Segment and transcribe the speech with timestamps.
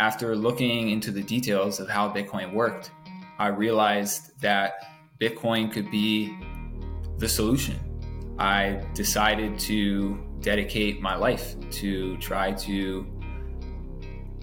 [0.00, 2.90] After looking into the details of how Bitcoin worked,
[3.38, 4.88] I realized that
[5.20, 6.36] Bitcoin could be
[7.18, 7.78] the solution.
[8.36, 13.06] I decided to dedicate my life to try to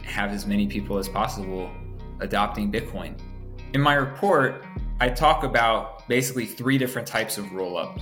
[0.04, 1.70] have as many people as possible
[2.22, 3.20] adopting Bitcoin.
[3.74, 4.64] In my report,
[5.02, 8.02] I talk about basically three different types of rollup.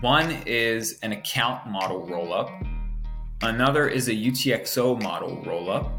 [0.00, 2.66] One is an account model rollup,
[3.42, 5.92] another is a UTXO model rollup,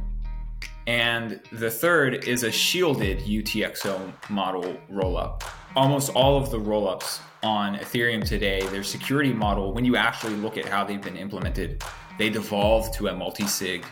[0.87, 5.43] and the third is a shielded UTXO model rollup.
[5.75, 10.57] Almost all of the rollups on Ethereum today, their security model, when you actually look
[10.57, 11.83] at how they've been implemented,
[12.17, 13.85] they devolve to a multi sig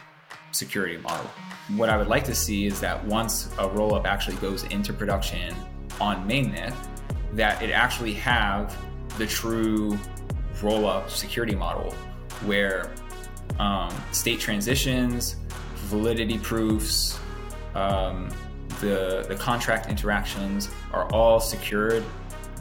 [0.51, 1.29] security model.
[1.75, 5.53] What I would like to see is that once a rollup actually goes into production
[5.99, 6.73] on mainnet,
[7.33, 8.75] that it actually have
[9.17, 9.99] the true
[10.61, 11.91] rollup security model
[12.45, 12.91] where
[13.59, 15.35] um, state transitions,
[15.85, 17.19] validity proofs,
[17.75, 18.29] um,
[18.79, 22.03] the, the contract interactions are all secured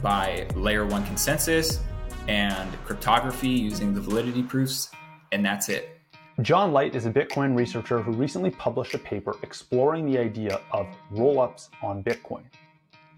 [0.01, 1.79] by layer one consensus
[2.27, 4.89] and cryptography using the validity proofs,
[5.31, 5.99] and that's it.
[6.41, 10.87] John Light is a Bitcoin researcher who recently published a paper exploring the idea of
[11.13, 12.43] rollups on Bitcoin.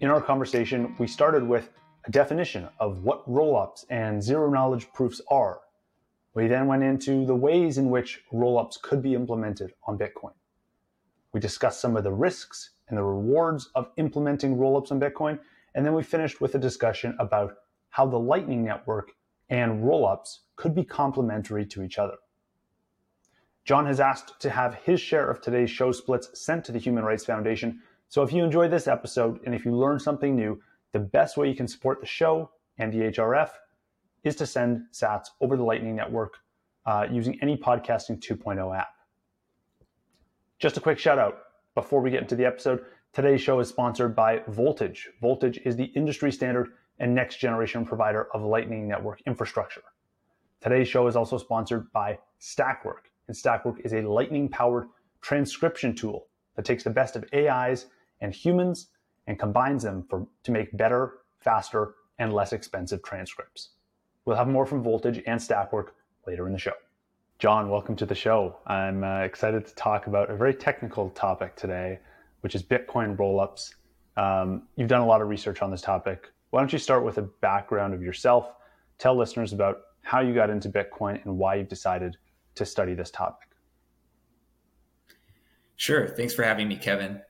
[0.00, 1.70] In our conversation, we started with
[2.04, 5.60] a definition of what rollups and zero knowledge proofs are
[6.38, 10.34] we then went into the ways in which rollups could be implemented on Bitcoin.
[11.32, 15.40] We discussed some of the risks and the rewards of implementing rollups on Bitcoin,
[15.74, 17.56] and then we finished with a discussion about
[17.88, 19.10] how the Lightning Network
[19.50, 22.18] and rollups could be complementary to each other.
[23.64, 27.02] John has asked to have his share of today's show splits sent to the Human
[27.02, 27.80] Rights Foundation.
[28.08, 31.48] So if you enjoyed this episode and if you learned something new, the best way
[31.48, 33.50] you can support the show and the HRF
[34.24, 36.34] is to send sats over the Lightning Network
[36.86, 38.88] uh, using any podcasting 2.0 app.
[40.58, 41.38] Just a quick shout out
[41.74, 42.84] before we get into the episode.
[43.12, 45.08] Today's show is sponsored by Voltage.
[45.20, 49.82] Voltage is the industry standard and next generation provider of Lightning Network infrastructure.
[50.60, 53.10] Today's show is also sponsored by Stakwork.
[53.28, 54.88] And Stakwork is a lightning powered
[55.20, 56.26] transcription tool
[56.56, 57.86] that takes the best of AIs
[58.20, 58.88] and humans
[59.26, 63.70] and combines them for, to make better, faster, and less expensive transcripts.
[64.28, 65.86] We'll have more from Voltage and Stakwork
[66.26, 66.74] later in the show.
[67.38, 68.58] John, welcome to the show.
[68.66, 71.98] I'm uh, excited to talk about a very technical topic today,
[72.42, 73.72] which is Bitcoin rollups.
[74.18, 76.30] Um, you've done a lot of research on this topic.
[76.50, 78.52] Why don't you start with a background of yourself?
[78.98, 82.18] Tell listeners about how you got into Bitcoin and why you've decided
[82.56, 83.48] to study this topic.
[85.76, 86.06] Sure.
[86.06, 87.22] Thanks for having me, Kevin.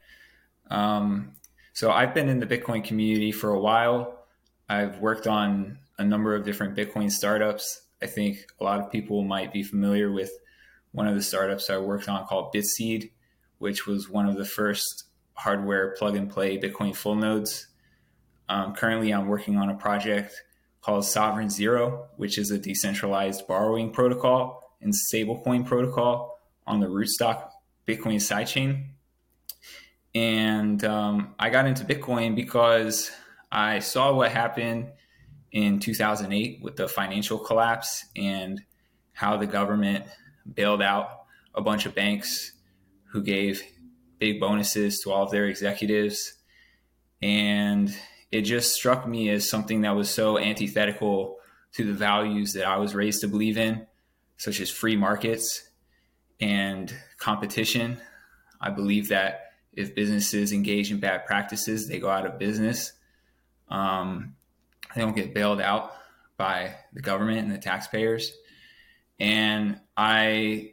[0.68, 1.36] Um,
[1.74, 4.24] so I've been in the Bitcoin community for a while.
[4.68, 7.82] I've worked on a number of different Bitcoin startups.
[8.00, 10.30] I think a lot of people might be familiar with
[10.92, 13.10] one of the startups I worked on called Bitseed,
[13.58, 15.04] which was one of the first
[15.34, 17.66] hardware plug and play Bitcoin full nodes.
[18.48, 20.34] Um, currently, I'm working on a project
[20.80, 27.50] called Sovryn Zero, which is a decentralized borrowing protocol and stablecoin protocol on the Rootstock
[27.86, 28.86] Bitcoin sidechain.
[30.14, 33.10] And um, I got into Bitcoin because
[33.50, 34.92] I saw what happened
[35.52, 38.60] in 2008 with the financial collapse and
[39.12, 40.04] how the government
[40.54, 42.52] bailed out a bunch of banks
[43.12, 43.62] who gave
[44.18, 46.34] big bonuses to all of their executives.
[47.22, 47.94] And
[48.30, 51.36] it just struck me as something that was so antithetical
[51.72, 53.86] to the values that I was raised to believe in,
[54.36, 55.68] such as free markets
[56.40, 57.98] and competition.
[58.60, 62.92] I believe that if businesses engage in bad practices, they go out of business.
[63.68, 64.34] Um,
[64.94, 65.92] they don't get bailed out
[66.36, 68.32] by the government and the taxpayers.
[69.20, 70.72] And I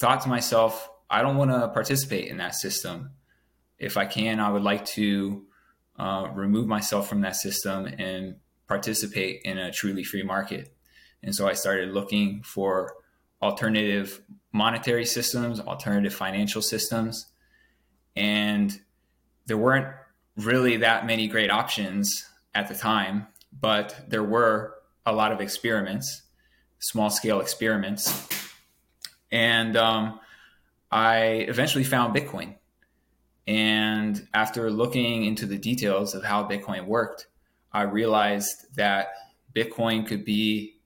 [0.00, 3.10] thought to myself, I don't want to participate in that system.
[3.78, 5.44] If I can, I would like to
[5.98, 8.36] uh, remove myself from that system and
[8.68, 10.74] participate in a truly free market.
[11.22, 12.94] And so I started looking for
[13.42, 14.20] alternative
[14.52, 17.26] monetary systems, alternative financial systems.
[18.14, 18.78] And
[19.46, 19.88] there weren't
[20.36, 24.76] really that many great options at the time but there were
[25.06, 26.22] a lot of experiments,
[26.78, 28.28] small scale experiments.
[29.32, 30.20] And um,
[30.90, 32.56] I eventually found Bitcoin.
[33.46, 37.26] And after looking into the details of how Bitcoin worked,
[37.72, 39.08] I realized that
[39.54, 40.80] Bitcoin could be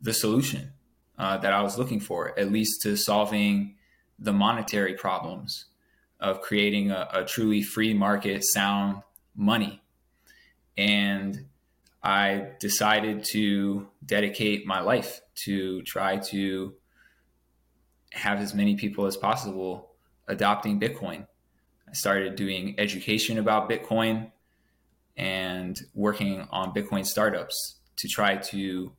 [0.00, 0.72] the solution
[1.18, 3.76] uh, that I was looking for, at least to solving
[4.18, 5.66] the monetary problems
[6.18, 9.02] of creating a, a truly free market sound
[9.34, 9.82] money.
[10.76, 11.46] And
[12.02, 16.74] I decided to dedicate my life to try to
[18.12, 19.90] have as many people as possible
[20.26, 21.26] adopting Bitcoin.
[21.88, 24.30] I started doing education about Bitcoin
[25.16, 28.92] and working on Bitcoin startups to try to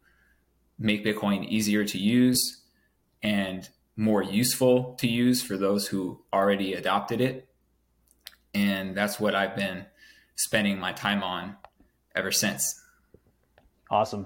[0.77, 2.61] make Bitcoin easier to use
[3.23, 7.47] and more useful to use for those who already adopted it.
[8.53, 9.85] And that's what I've been
[10.35, 11.55] spending my time on
[12.15, 12.80] ever since.
[13.91, 14.25] Awesome.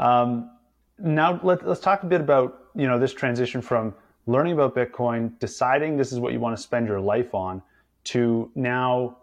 [0.00, 0.50] Um,
[0.98, 3.94] now let, let's talk a bit about you know this transition from
[4.26, 7.62] learning about Bitcoin, deciding this is what you want to spend your life on,
[8.04, 9.18] to now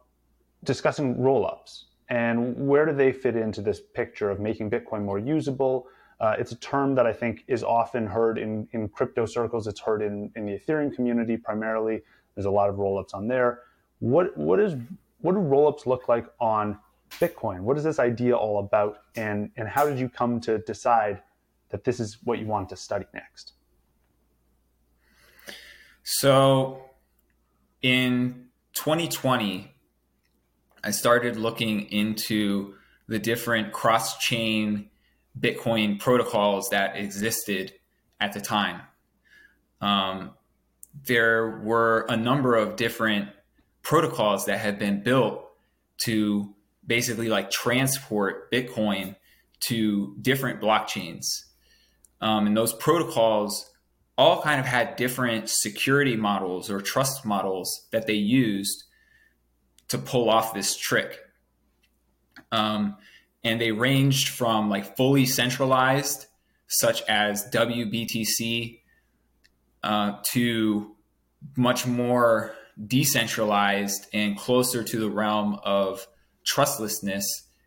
[0.63, 5.87] discussing rollups and where do they fit into this picture of making Bitcoin more usable?
[6.19, 9.65] Uh, it's a term that I think is often heard in, in crypto circles.
[9.65, 12.01] It's heard in, in the Ethereum community primarily.
[12.35, 13.61] There's a lot of rollups on there.
[13.99, 14.75] What what is
[15.21, 16.77] what do rollups look like on
[17.19, 17.61] Bitcoin?
[17.61, 19.03] What is this idea all about?
[19.15, 21.21] And and how did you come to decide
[21.69, 23.53] that this is what you want to study next?
[26.03, 26.83] So
[27.81, 29.71] in 2020,
[30.83, 32.75] I started looking into
[33.07, 34.89] the different cross chain
[35.39, 37.73] Bitcoin protocols that existed
[38.19, 38.81] at the time.
[39.79, 40.31] Um,
[41.05, 43.29] there were a number of different
[43.81, 45.47] protocols that had been built
[45.99, 46.53] to
[46.91, 49.15] basically like transport Bitcoin
[49.61, 51.23] to different blockchains.
[52.19, 53.71] Um, and those protocols
[54.17, 58.83] all kind of had different security models or trust models that they used
[59.87, 61.17] to pull off this trick.
[62.51, 62.97] Um,
[63.41, 66.25] and they ranged from like fully centralized,
[66.67, 68.81] such as WBTC,
[69.81, 70.93] uh, to
[71.55, 72.53] much more
[72.85, 76.05] decentralized and closer to the realm of
[76.45, 77.23] trustlessness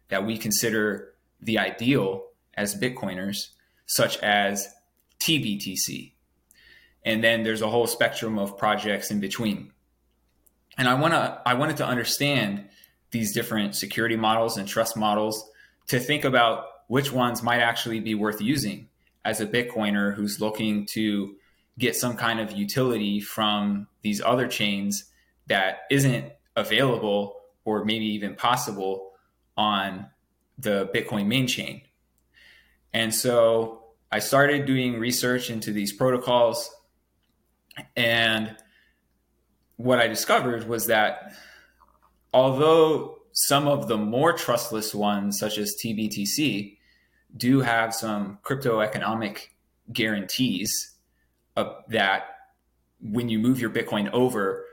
[0.08, 2.24] that we consider the ideal
[2.54, 3.48] as Bitcoiners,
[3.86, 4.68] such as
[5.20, 6.12] TBTC.
[7.04, 9.72] And then there's a whole spectrum of projects in between.
[10.78, 12.64] And I want to I wanted to understand
[13.10, 15.48] these different security models and trust models
[15.88, 18.88] to think about which ones might actually be worth using
[19.24, 21.36] as a Bitcoiner who's looking to
[21.78, 25.04] get some kind of utility from these other chains
[25.46, 29.12] that isn't available or maybe even possible
[29.56, 30.06] on
[30.58, 31.82] the Bitcoin main chain.
[32.92, 36.70] And so I started doing research into these protocols.
[37.96, 38.56] And
[39.76, 41.32] what I discovered was that
[42.32, 46.76] although some of the more trustless ones, such as TBTC,
[47.36, 49.56] do have some crypto economic
[49.92, 50.94] guarantees
[51.88, 52.22] that
[53.00, 54.64] when you move your Bitcoin over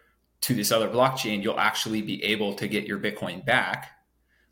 [0.42, 3.92] to this other blockchain, you'll actually be able to get your Bitcoin back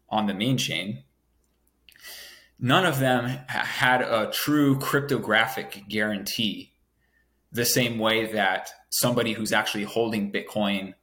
[0.09, 1.03] on the main chain.
[2.59, 6.73] None of them had a true cryptographic guarantee
[7.51, 10.93] the same way that somebody who's actually holding Bitcoin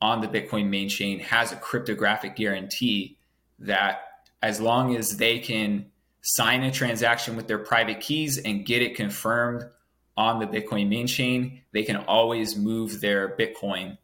[0.00, 3.18] on the Bitcoin main chain has a cryptographic guarantee
[3.58, 4.00] that
[4.42, 5.86] as long as they can
[6.22, 9.64] sign a transaction with their private keys and get it confirmed
[10.16, 13.96] on the Bitcoin main chain, they can always move their Bitcoin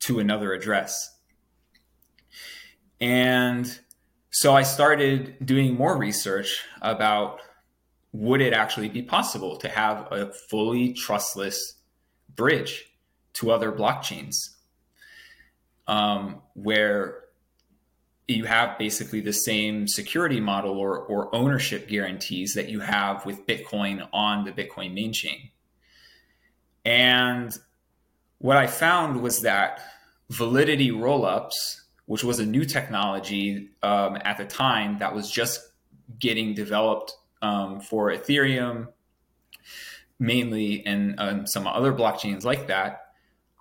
[0.00, 1.14] to another address.
[3.00, 3.78] And
[4.30, 7.40] so I started doing more research about
[8.12, 11.74] would it actually be possible to have a fully trustless
[12.34, 12.86] bridge
[13.34, 14.34] to other blockchains
[15.86, 17.24] um, where
[18.28, 23.46] you have basically the same security model or, or ownership guarantees that you have with
[23.46, 25.50] Bitcoin on the Bitcoin main chain.
[26.84, 27.56] And
[28.38, 29.80] what I found was that
[30.30, 35.60] validity rollups, which was a new technology um, at the time that was just
[36.18, 38.88] getting developed um, for Ethereum
[40.18, 43.12] mainly and um, some other blockchains like that,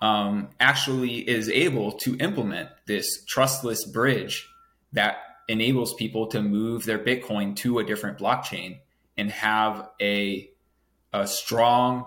[0.01, 4.47] um, actually is able to implement this trustless bridge
[4.93, 5.17] that
[5.47, 8.79] enables people to move their Bitcoin to a different blockchain
[9.17, 10.49] and have a,
[11.13, 12.05] a strong,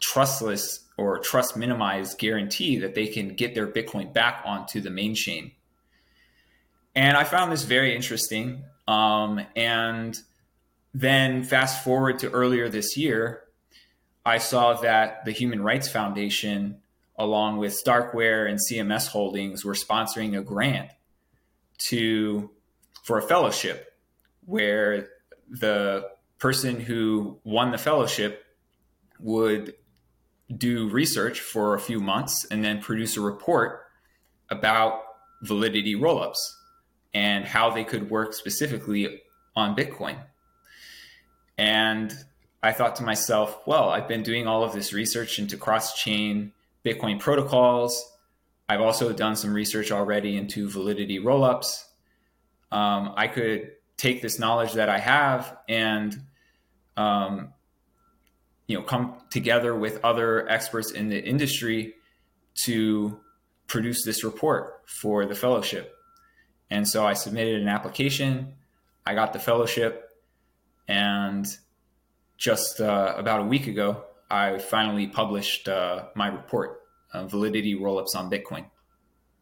[0.00, 5.14] trustless or trust minimized guarantee that they can get their Bitcoin back onto the main
[5.14, 5.52] chain.
[6.94, 8.64] And I found this very interesting.
[8.88, 10.18] Um, and
[10.94, 13.42] then fast forward to earlier this year,
[14.24, 16.78] I saw that the Human Rights Foundation,
[17.18, 20.90] along with Starkware and CMS Holdings, were sponsoring a grant
[21.88, 22.50] to
[23.04, 23.92] for a fellowship
[24.46, 25.08] where
[25.48, 28.44] the person who won the fellowship
[29.20, 29.74] would
[30.54, 33.82] do research for a few months and then produce a report
[34.50, 35.02] about
[35.42, 36.38] validity rollups
[37.12, 39.22] and how they could work specifically
[39.56, 40.18] on Bitcoin.
[41.58, 42.12] And
[42.62, 46.52] I thought to myself, well, I've been doing all of this research into cross chain
[46.84, 48.12] Bitcoin protocols.
[48.68, 51.84] I've also done some research already into validity rollups.
[52.70, 56.20] Um, I could take this knowledge that I have and
[56.96, 57.52] um,
[58.66, 61.94] you know come together with other experts in the industry
[62.64, 63.20] to
[63.66, 65.94] produce this report for the fellowship.
[66.70, 68.54] And so I submitted an application.
[69.04, 70.10] I got the fellowship,
[70.88, 71.46] and
[72.38, 76.80] just uh, about a week ago, I finally published uh, my report,
[77.12, 78.66] uh, Validity Rollups on Bitcoin.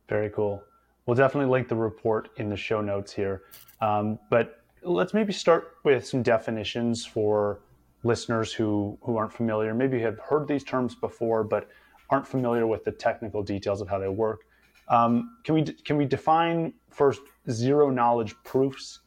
[0.08, 0.62] Very cool.
[1.06, 3.42] We'll definitely link the report in the show notes here.
[3.80, 7.60] Um, but let's maybe start with some definitions for
[8.04, 9.74] listeners who, who aren't familiar.
[9.74, 11.68] Maybe have heard these terms before, but
[12.10, 14.42] aren't familiar with the technical details of how they work.
[14.88, 19.00] Um, can we can we define first zero knowledge proofs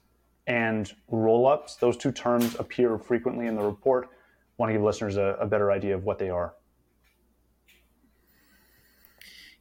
[0.48, 1.76] and roll ups?
[1.76, 4.10] Those two terms appear frequently in the report.
[4.58, 6.56] Want to give listeners a, a better idea of what they are.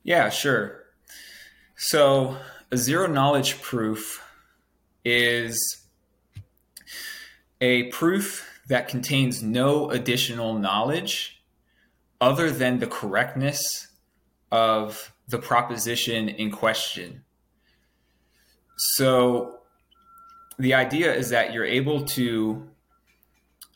[0.02, 0.84] Yeah, sure.
[1.76, 2.36] So
[2.72, 4.22] a zero knowledge proof
[5.04, 5.86] is
[7.60, 11.42] a proof that contains no additional knowledge
[12.20, 13.88] other than the correctness
[14.50, 17.24] of the proposition in question.
[18.76, 19.58] So
[20.58, 22.68] the idea is that you're able to,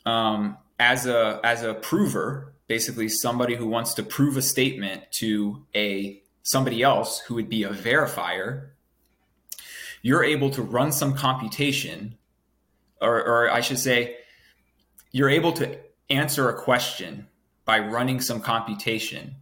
[0.05, 5.65] um, as a as a prover, basically somebody who wants to prove a statement to
[5.75, 8.69] a somebody else who would be a verifier,
[10.01, 12.17] you're able to run some computation,
[12.99, 14.17] or, or I should say,
[15.11, 15.77] you're able to
[16.09, 17.27] answer a question
[17.65, 19.35] by running some computation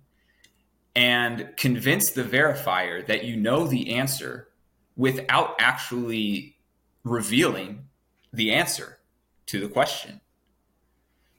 [0.96, 4.50] and convince the verifier that you know the answer
[4.96, 6.58] without actually
[7.04, 7.86] revealing
[8.34, 9.00] the answer
[9.48, 10.22] to the question.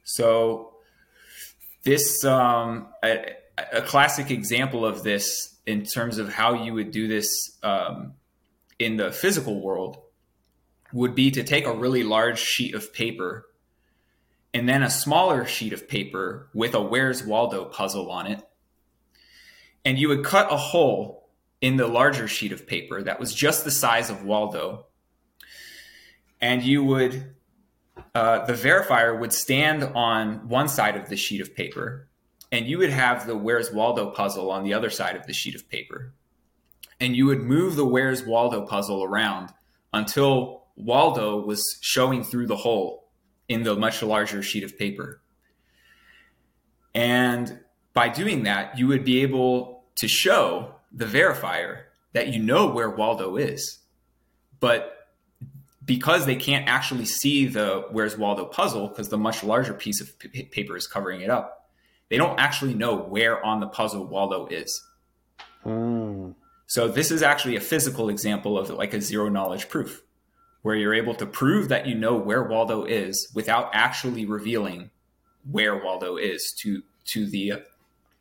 [0.03, 0.75] So,
[1.85, 3.35] this um, a,
[3.73, 7.29] a, classic example of this in terms of how you would do this
[7.63, 8.15] um,
[8.79, 9.99] in the physical world
[10.93, 13.47] would be to take a really large sheet of paper
[14.53, 18.43] and then a smaller sheet of paper with a Where's Waldo puzzle on it.
[19.85, 21.29] And you would cut a hole
[21.61, 24.87] in the larger sheet of paper that was just the size of Waldo.
[26.41, 27.35] And you would,
[28.15, 32.09] uh, the verifier would stand on one side of the sheet of paper,
[32.51, 35.55] and you would have the Where's Waldo puzzle on the other side of the sheet
[35.55, 36.13] of paper.
[36.99, 39.51] And you would move the Where's Waldo puzzle around
[39.93, 43.10] until Waldo was showing through the hole
[43.51, 45.21] in the much larger sheet of paper.
[46.95, 47.59] And
[47.93, 52.89] by doing that, you would be able to show the verifier that you know where
[52.89, 53.81] Waldo is.
[54.61, 55.09] But
[55.85, 60.17] because they can't actually see the where's Waldo puzzle, because the much larger piece of
[60.21, 61.69] p- paper is covering it up,
[62.09, 64.81] they don't actually know where on the puzzle Waldo is.
[65.67, 66.37] Mm.
[66.69, 70.05] So this is actually a physical example of like a zero knowledge proof
[70.63, 74.91] where you're able to prove that you know where Waldo is without actually revealing
[75.51, 77.55] where Waldo is to to the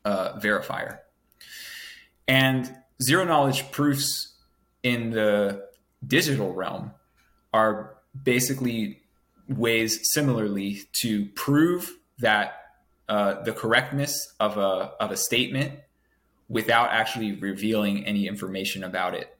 [0.05, 0.99] uh, verifier.
[2.27, 4.33] And zero knowledge proofs
[4.83, 5.67] in the
[6.05, 6.91] digital realm
[7.53, 9.01] are basically
[9.47, 12.53] ways similarly to prove that
[13.09, 15.79] uh, the correctness of a of a statement
[16.47, 19.35] without actually revealing any information about it.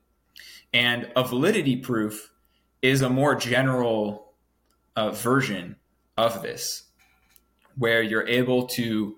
[0.74, 2.32] And a validity proof
[2.82, 4.34] is a more general
[4.96, 5.76] uh, version
[6.18, 6.84] of this,
[7.78, 9.16] where you're able to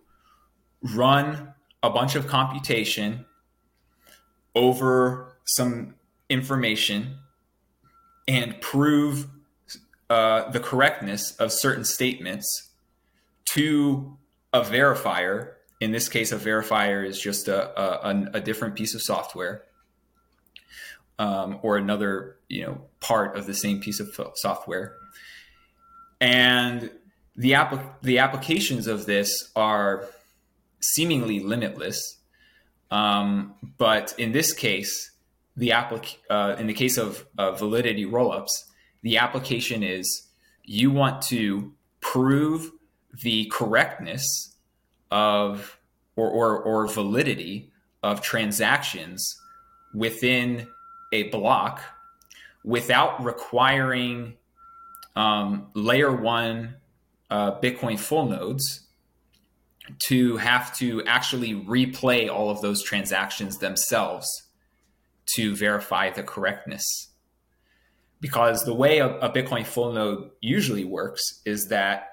[0.95, 1.53] run
[1.83, 3.25] a bunch of computation
[4.55, 5.95] over some
[6.29, 7.17] information
[8.27, 9.27] and prove
[10.09, 12.71] uh, the correctness of certain statements
[13.45, 14.17] to
[14.53, 15.53] a verifier.
[15.79, 19.63] In this case, a verifier is just a, a, a different piece of software
[21.21, 24.95] um, or another you know part of the same piece of software.
[26.21, 26.89] And
[27.35, 30.07] the app the applications of this are
[30.79, 32.19] seemingly limitless
[32.89, 35.11] um, but in this case
[35.55, 38.51] the applic- uh, in the case of uh, validity rollups
[39.01, 40.27] the application is
[40.63, 42.71] you want to prove
[43.23, 44.55] the correctness
[45.09, 45.77] of
[46.15, 47.71] or, or, or validity
[48.03, 49.35] of transactions
[49.93, 50.67] within
[51.11, 51.81] a block
[52.63, 54.33] without requiring
[55.15, 56.75] um, layer one
[57.29, 58.87] uh, Bitcoin full nodes
[60.07, 64.27] to have to actually replay all of those transactions themselves
[65.35, 67.09] to verify the correctness.
[68.19, 72.09] Because the way a, a Bitcoin full node usually works is that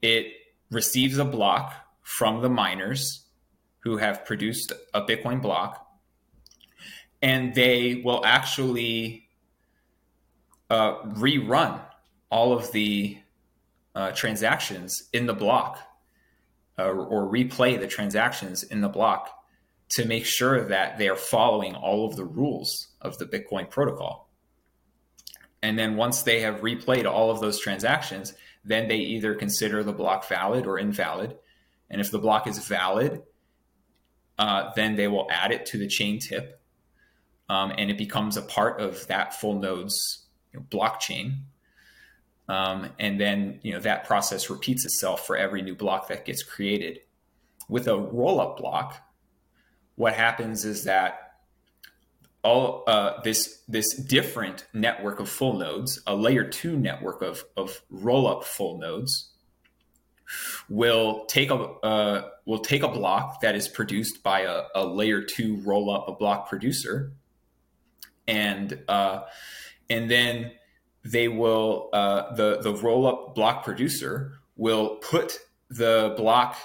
[0.00, 0.26] it
[0.70, 3.26] receives a block from the miners
[3.80, 5.86] who have produced a Bitcoin block,
[7.20, 9.21] and they will actually
[10.72, 11.78] uh, rerun
[12.30, 13.18] all of the
[13.94, 15.78] uh, transactions in the block
[16.78, 19.28] uh, or replay the transactions in the block
[19.90, 24.30] to make sure that they are following all of the rules of the Bitcoin protocol.
[25.60, 28.32] And then once they have replayed all of those transactions,
[28.64, 31.36] then they either consider the block valid or invalid.
[31.90, 33.20] And if the block is valid,
[34.38, 36.62] uh, then they will add it to the chain tip.
[37.50, 40.21] Um, and it becomes a part of that full node's
[40.52, 41.42] you know, blockchain.
[42.48, 46.42] Um, and then you know that process repeats itself for every new block that gets
[46.42, 47.00] created.
[47.68, 49.00] With a roll-up block,
[49.94, 51.34] what happens is that
[52.42, 57.82] all uh, this this different network of full nodes, a layer two network of of
[57.88, 59.30] roll-up full nodes,
[60.68, 65.22] will take a uh, will take a block that is produced by a, a layer
[65.22, 67.12] two roll-up a block producer,
[68.26, 69.20] and uh,
[69.92, 70.52] and then
[71.04, 76.56] they will uh, the the roll up block producer will put the block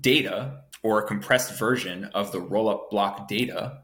[0.00, 3.82] data or a compressed version of the roll up block data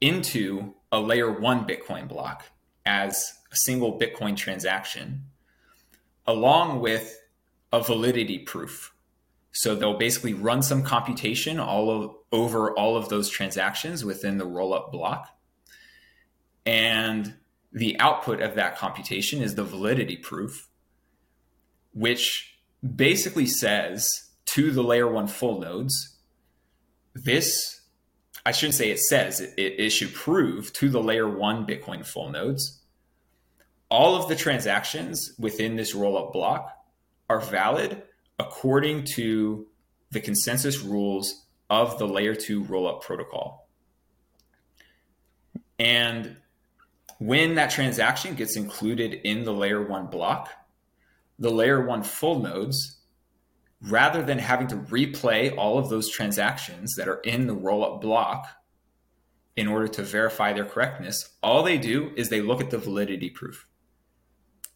[0.00, 2.44] into a layer one Bitcoin block
[2.84, 5.24] as a single Bitcoin transaction,
[6.26, 7.18] along with
[7.72, 8.94] a validity proof.
[9.52, 14.44] So they'll basically run some computation all of, over all of those transactions within the
[14.44, 15.28] roll up block.
[16.66, 17.34] And
[17.76, 20.66] the output of that computation is the validity proof,
[21.92, 26.16] which basically says to the layer one full nodes,
[27.14, 27.82] this,
[28.46, 32.30] I shouldn't say it says, it, it should prove to the layer one Bitcoin full
[32.30, 32.80] nodes,
[33.90, 36.72] all of the transactions within this rollup block
[37.28, 38.02] are valid
[38.38, 39.66] according to
[40.12, 43.68] the consensus rules of the layer two rollup protocol.
[45.78, 46.38] And
[47.18, 50.50] when that transaction gets included in the layer one block,
[51.38, 52.98] the layer one full nodes,
[53.82, 58.46] rather than having to replay all of those transactions that are in the rollup block
[59.54, 63.30] in order to verify their correctness, all they do is they look at the validity
[63.30, 63.66] proof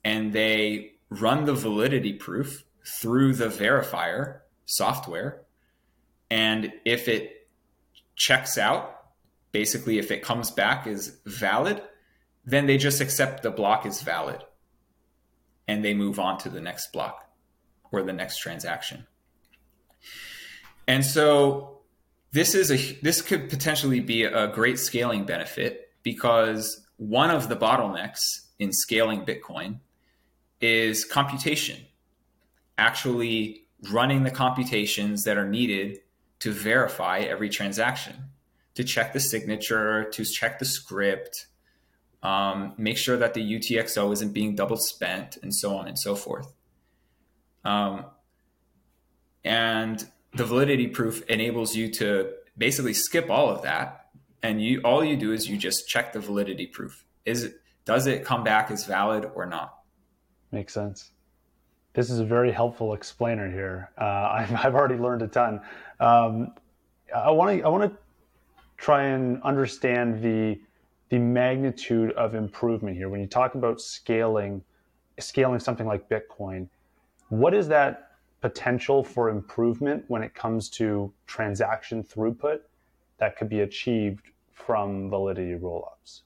[0.05, 5.43] and they run the validity proof through the verifier software.
[6.31, 7.49] And if it
[8.17, 8.97] checks out,
[9.53, 11.83] basically, if it comes back as valid,
[12.45, 14.43] then they just accept the block is valid
[15.69, 17.31] and they move on to the next block
[17.93, 19.07] or the next transaction.
[20.87, 21.81] And so
[22.33, 27.57] this is a this could potentially be a great scaling benefit because one of the
[27.57, 28.23] bottlenecks
[28.59, 29.79] in scaling Bitcoin
[30.61, 31.79] is computation.
[32.79, 35.99] Actually running the computations that are needed
[36.41, 38.15] to verify every transaction,
[38.75, 41.47] to check the signature, to check the script,
[42.23, 46.15] um, make sure that the UTXO isn't being double spent, and so on and so
[46.15, 46.53] forth.
[47.65, 48.07] Um,
[49.45, 54.09] and the validity proof enables you to basically skip all of that,
[54.43, 57.05] and you all you do is you just check the validity proof.
[57.25, 57.55] Is it
[57.85, 59.79] does it come back as valid or not?
[60.53, 61.13] Makes sense.
[61.93, 63.91] This is a very helpful explainer here.
[63.99, 64.05] Uh,
[64.39, 65.61] I've, I've already learned a ton.
[65.99, 66.55] Um,
[67.15, 67.99] I want to I want to
[68.77, 70.61] try and understand the
[71.11, 73.09] the magnitude of improvement here.
[73.09, 74.63] When you talk about scaling
[75.19, 76.67] scaling something like bitcoin
[77.31, 82.59] what is that potential for improvement when it comes to transaction throughput
[83.19, 86.23] that could be achieved from validity rollups?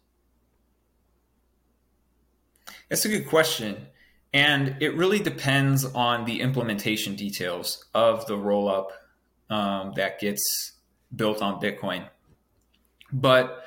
[2.88, 3.86] That's a good question.
[4.32, 8.88] And it really depends on the implementation details of the rollup
[9.50, 10.72] um, that gets
[11.14, 12.08] built on bitcoin.
[13.12, 13.63] But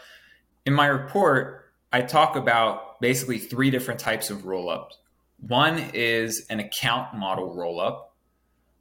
[0.68, 4.92] in my report, I talk about basically three different types of rollups.
[5.40, 8.02] One is an account model rollup,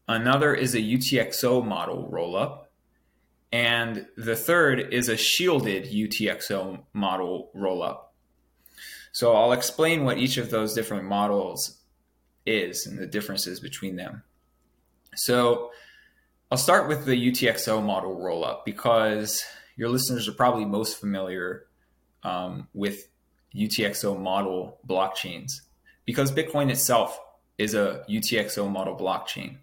[0.09, 2.65] another is a UTXO model rollup,
[3.53, 8.01] and the third is a shielded UTXO model rollup.
[9.13, 11.81] So I'll explain what each of those different models
[12.45, 14.25] is and the differences between them.
[15.15, 15.71] So
[16.51, 19.45] I'll start with the UTXO model rollup because
[19.77, 21.66] your listeners are probably most familiar
[22.27, 23.09] um, with
[23.55, 25.61] UTXO model blockchains
[26.05, 27.19] because Bitcoin itself
[27.57, 29.57] is a UTXO model blockchain.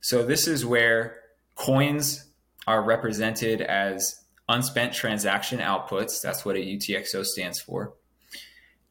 [0.00, 1.16] So this is where
[1.54, 2.26] coins
[2.66, 6.20] are represented as unspent transaction outputs.
[6.20, 7.94] That's what a UTXO stands for.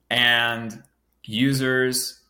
[0.09, 0.81] And
[1.23, 2.21] users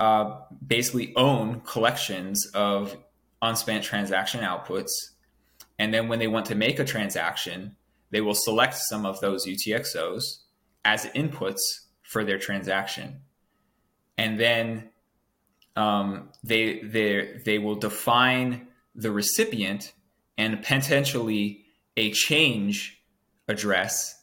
[0.00, 2.96] uh, basically own collections of
[3.40, 4.90] unspent transaction outputs
[5.78, 7.76] And then when they want to make a transaction,
[8.14, 10.22] they will select some of those UTXOs
[10.84, 11.58] as inputs
[12.02, 13.22] for their transaction.
[14.16, 14.90] And then
[15.74, 19.94] um, they, they, they will define the recipient
[20.38, 21.64] and potentially
[21.96, 23.02] a change
[23.48, 24.22] address,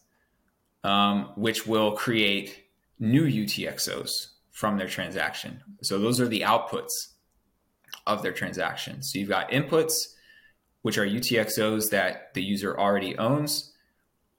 [0.85, 2.63] um, which will create
[2.97, 5.61] new UTXOs from their transaction.
[5.83, 6.93] So those are the outputs
[8.07, 9.03] of their transaction.
[9.03, 9.91] So you've got inputs,
[10.81, 13.67] which are UTXOs that the user already owns,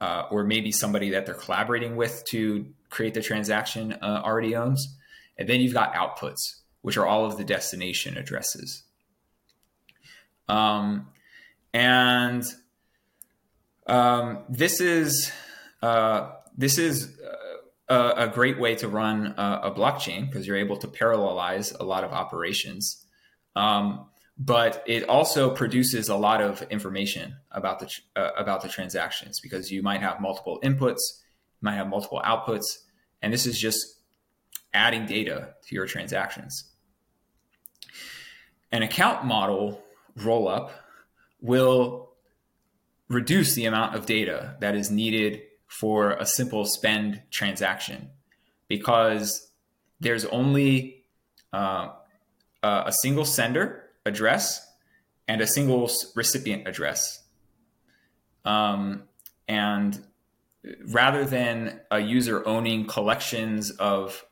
[0.02, 4.98] uh, or maybe somebody that they're collaborating with to create the transaction uh, already owns.
[5.38, 6.40] And then you've got outputs,
[6.80, 8.82] which are all of the destination addresses.
[10.48, 11.06] Um,
[11.72, 12.42] and
[13.86, 15.30] um, this is
[15.82, 17.16] uh, this is
[17.88, 21.84] a, a, great way to run a, a blockchain because you're able to parallelize a
[21.84, 23.06] lot of operations.
[23.54, 24.06] Um,
[24.38, 29.70] but it also produces a lot of information about the uh, about the transactions because
[29.70, 31.00] you might have multiple inputs,
[31.60, 32.64] you might have multiple outputs,
[33.20, 34.00] and this is just
[34.74, 36.64] adding data to your transactions.
[38.70, 39.82] An account model
[40.18, 40.70] rollup
[41.40, 42.12] will
[43.08, 48.10] reduce the amount of data that is needed for a simple spend transaction
[48.68, 49.50] because
[50.00, 51.04] there's only
[51.52, 51.90] uh,
[52.62, 54.66] a single sender address
[55.28, 57.22] and a single recipient address.
[58.44, 59.04] Um,
[59.48, 60.04] and
[60.86, 64.24] rather than a user owning collections of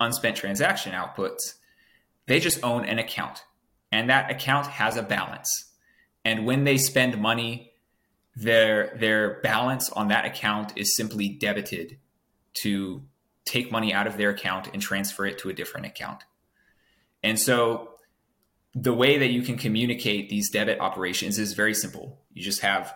[0.00, 1.54] unspent transaction outputs,
[2.26, 3.44] they just own an account.
[3.90, 5.70] And that account has a balance.
[6.24, 7.72] And when they spend money,
[8.34, 11.98] their their balance on that account is simply debited
[12.62, 13.02] to
[13.44, 16.24] take money out of their account and transfer it to a different account.
[17.22, 17.91] And so
[18.74, 22.18] the way that you can communicate these debit operations is very simple.
[22.32, 22.94] You just have,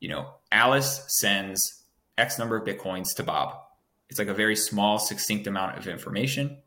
[0.00, 1.84] you know, Alice sends
[2.16, 3.54] X number of Bitcoins to Bob.
[4.08, 6.58] It's like a very small, succinct amount of information.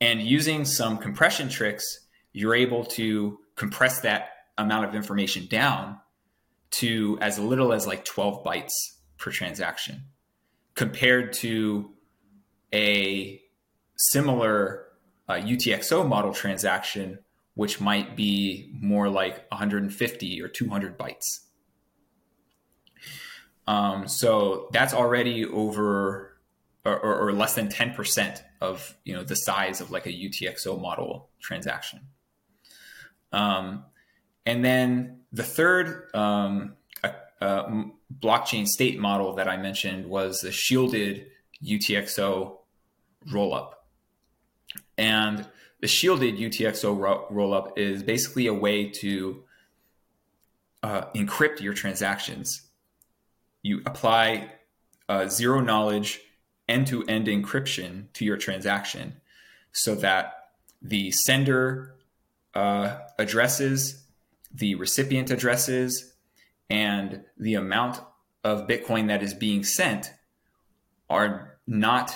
[0.00, 1.84] And using some compression tricks,
[2.32, 5.98] you're able to compress that amount of information down
[6.70, 8.70] to as little as like 12 bytes
[9.18, 10.04] per transaction
[10.74, 11.90] compared to
[12.72, 13.40] a
[13.96, 14.86] similar
[15.28, 17.18] uh, UTXO model transaction,
[17.54, 21.40] which might be more like 150 or 200 bytes.
[23.66, 26.32] Um, so that's already over
[26.84, 30.80] or, or, or less than 10% of you know the size of like a UTXO
[30.80, 32.00] model transaction.
[33.32, 33.84] Um,
[34.44, 37.84] and then the third um, uh, uh,
[38.20, 41.28] blockchain state model that I mentioned was the shielded
[41.64, 42.56] UTXO
[43.28, 43.72] rollup.
[44.98, 45.46] And
[45.80, 49.42] the shielded UTXO ro- rollup is basically a way to
[50.82, 52.62] uh, encrypt your transactions.
[53.62, 54.52] You apply
[55.08, 56.20] uh, zero knowledge
[56.68, 59.20] end to end encryption to your transaction
[59.72, 60.50] so that
[60.80, 61.94] the sender
[62.54, 64.04] uh, addresses,
[64.52, 66.12] the recipient addresses,
[66.68, 68.00] and the amount
[68.44, 70.12] of Bitcoin that is being sent
[71.08, 72.14] are not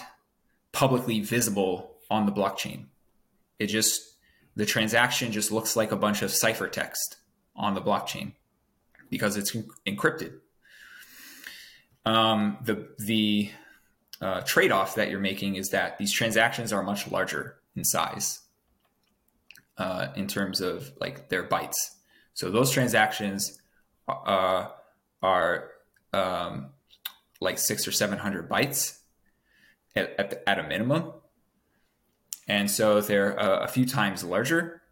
[0.72, 2.86] publicly visible on the blockchain.
[3.58, 4.00] It just,
[4.54, 7.16] the transaction just looks like a bunch of ciphertext
[7.54, 8.32] on the blockchain
[9.10, 10.40] because it's encrypted.
[12.04, 13.50] Um, the the
[14.20, 18.40] uh, trade off that you're making is that these transactions are much larger in size
[19.76, 21.74] uh, in terms of like their bytes.
[22.34, 23.60] So those transactions
[24.08, 24.68] uh,
[25.22, 25.70] are
[26.12, 26.70] um,
[27.40, 28.98] like six or seven hundred bytes
[29.96, 31.12] at, at, the, at a minimum,
[32.48, 34.82] and so they're a, a few times larger.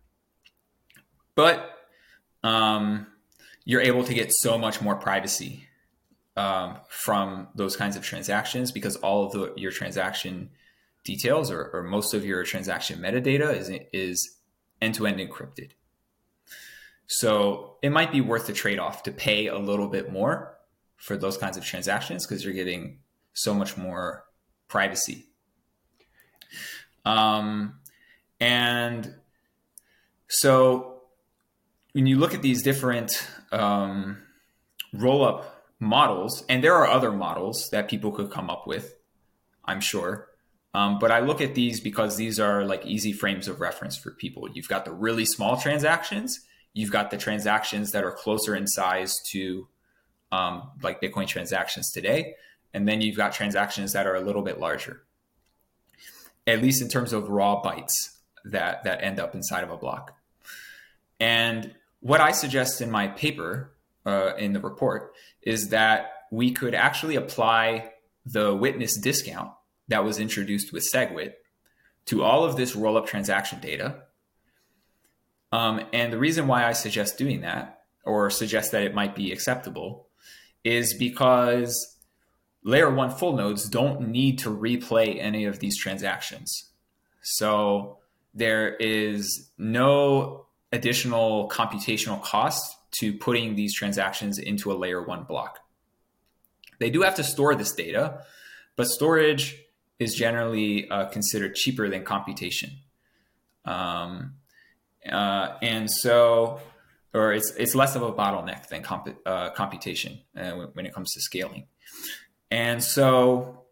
[1.35, 1.71] But
[2.43, 3.07] um,
[3.65, 5.65] you're able to get so much more privacy
[6.37, 10.51] um, from those kinds of transactions because all of the, your transaction
[11.05, 14.39] details or, or, most of your transaction metadata is is
[14.81, 15.73] end to end encrypted.
[17.07, 20.57] So it might be worth the trade off to pay a little bit more
[20.97, 22.99] for those kinds of transactions because you're getting
[23.35, 24.25] so much more
[24.69, 25.27] privacy.
[27.05, 27.81] Um,
[28.41, 29.15] and
[30.29, 31.03] so
[31.93, 33.13] when you look at these different
[33.53, 34.19] um,
[34.93, 38.97] roll up models, and there are other models that people could come up with,
[39.65, 40.29] I'm sure.
[40.73, 44.11] Um, but I look at these because these are like easy frames of reference for
[44.11, 44.49] people.
[44.53, 46.41] You've got the really small transactions,
[46.73, 49.69] you've got the transactions that are closer in size to
[50.33, 52.35] um, like Bitcoin transactions today,
[52.73, 55.05] and then you've got transactions that are a little bit larger
[56.47, 57.93] at least in terms of raw bytes
[58.45, 60.15] that that end up inside of a block.
[61.21, 63.73] And what I suggest in my paper
[64.05, 67.91] uh, in the report is that we could actually apply
[68.27, 69.51] the witness discount
[69.89, 71.35] that was introduced with SegWit
[72.07, 74.03] to all of this roll up transaction data.
[75.53, 79.33] Um, and the reason why I suggest doing that or suggest that it might be
[79.33, 80.09] acceptable
[80.65, 81.94] is because
[82.65, 86.71] layer one full nodes don't need to replay any of these transactions.
[87.23, 87.99] So
[88.35, 95.61] there is no additional computational cost to putting these transactions into a layer one block.
[96.81, 98.25] They do have to store this data,
[98.77, 99.57] but storage
[99.99, 102.71] is generally uh, considered cheaper than computation.
[103.65, 104.35] Um,
[105.11, 106.61] uh, and so,
[107.13, 111.13] or it's, it's less of a bottleneck than comp- uh, computation uh, when it comes
[111.13, 111.67] to scaling.
[112.55, 113.65] And so,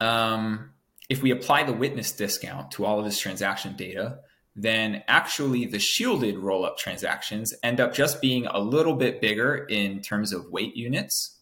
[0.00, 0.70] um,
[1.08, 4.18] if we apply the witness discount to all of this transaction data,
[4.56, 9.54] then actually the shielded roll up transactions end up just being a little bit bigger
[9.54, 11.38] in terms of weight units,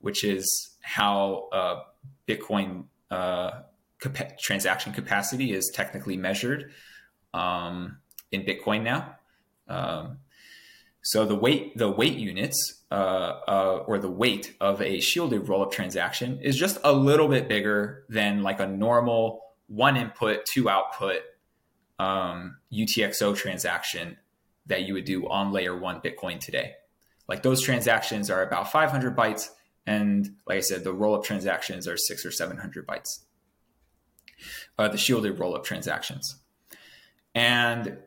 [0.00, 1.80] which is how uh,
[2.26, 3.60] Bitcoin uh,
[4.00, 6.72] cap- transaction capacity is technically measured
[7.34, 7.98] um,
[8.32, 9.14] in Bitcoin now.
[9.68, 10.20] Um,
[11.06, 12.94] so the weight, the weight units, uh,
[13.46, 18.04] uh, or the weight of a shielded rollup transaction is just a little bit bigger
[18.08, 21.20] than like a normal one input, two output
[22.00, 24.16] um, UTXO transaction
[24.66, 26.72] that you would do on layer one Bitcoin today.
[27.28, 29.50] Like those transactions are about 500 bytes.
[29.86, 33.20] And like I said, the rollup transactions are six or 700 bytes.
[34.76, 36.40] Uh, the shielded rollup transactions.
[37.32, 37.98] And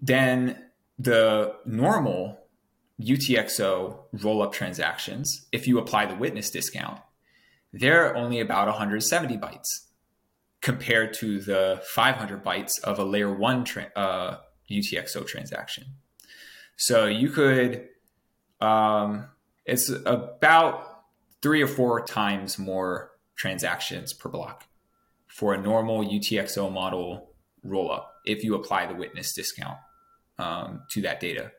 [0.00, 0.67] then
[0.98, 2.40] the normal
[3.00, 7.00] UTXO rollup transactions, if you apply the witness discount,
[7.72, 9.86] they're only about 170 bytes
[10.60, 14.38] compared to the 500 bytes of a layer one tra- uh,
[14.70, 15.84] UTXO transaction.
[16.76, 17.88] So you could,
[18.60, 19.28] um,
[19.64, 21.04] it's about
[21.42, 24.64] three or four times more transactions per block
[25.28, 27.30] for a normal UTXO model
[27.64, 29.78] rollup if you apply the witness discount
[30.38, 31.52] um, to that data.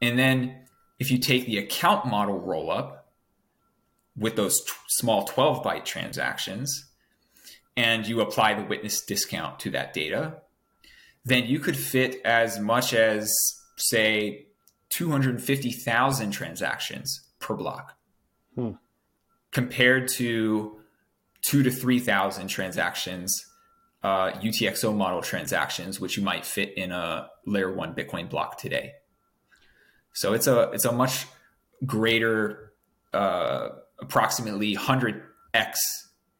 [0.00, 0.66] And then
[0.98, 2.98] if you take the account model rollup
[4.16, 6.86] with those t- small 12 byte transactions,
[7.76, 10.34] and you apply the witness discount to that data,
[11.24, 13.32] then you could fit as much as,
[13.76, 14.46] say,
[14.90, 17.96] 250,000 transactions per block
[18.54, 18.72] hmm.
[19.50, 20.78] compared to
[21.42, 23.46] two to 3,000 transactions,
[24.02, 28.92] uh, UTXO model transactions, which you might fit in a layer one Bitcoin block today.
[30.14, 31.26] So it's a, it's a much
[31.86, 32.72] greater,
[33.12, 33.68] uh,
[34.00, 35.74] approximately 100x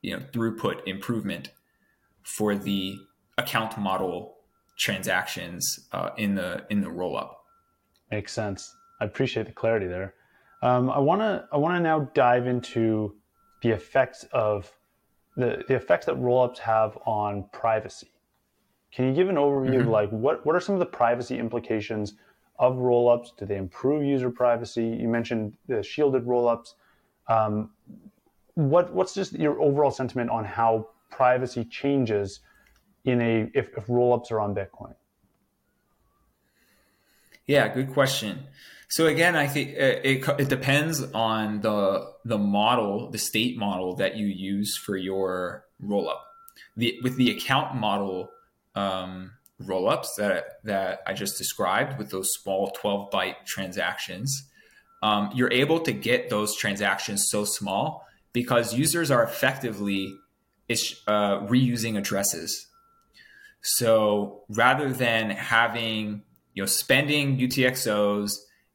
[0.02, 1.50] you know throughput improvement
[2.22, 2.96] for the
[3.38, 4.36] account model
[4.78, 7.44] transactions uh, in the in the roll up.
[8.10, 8.74] Makes sense.
[9.00, 10.14] I appreciate the clarity there.
[10.62, 13.14] Um, I want to I want to now dive into
[13.62, 14.70] the effects of
[15.36, 18.08] the, the effects that rollups have on privacy.
[18.92, 19.80] Can you give an overview mm-hmm.
[19.82, 22.14] of like what, what are some of the privacy implications
[22.58, 23.36] of rollups?
[23.38, 24.86] Do they improve user privacy?
[24.86, 26.74] You mentioned the shielded rollups.
[27.28, 27.70] Um,
[28.54, 32.40] what what's just your overall sentiment on how privacy changes
[33.04, 34.94] in a if, if rollups are on Bitcoin?
[37.46, 38.46] Yeah, good question.
[38.92, 43.96] So again, I think uh, it, it depends on the the model, the state model
[43.96, 46.18] that you use for your rollup.
[46.76, 48.28] The with the account model
[48.74, 54.50] um, rollups that that I just described with those small 12 byte transactions,
[55.02, 60.14] um, you're able to get those transactions so small because users are effectively
[60.68, 62.66] uh, reusing addresses.
[63.62, 68.32] So rather than having you know spending UTXOs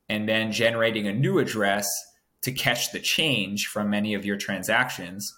[0.09, 1.87] and then generating a new address
[2.41, 5.33] to catch the change from many of your transactions,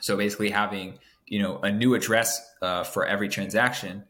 [0.00, 4.04] so basically having you know a new address uh, for every transaction,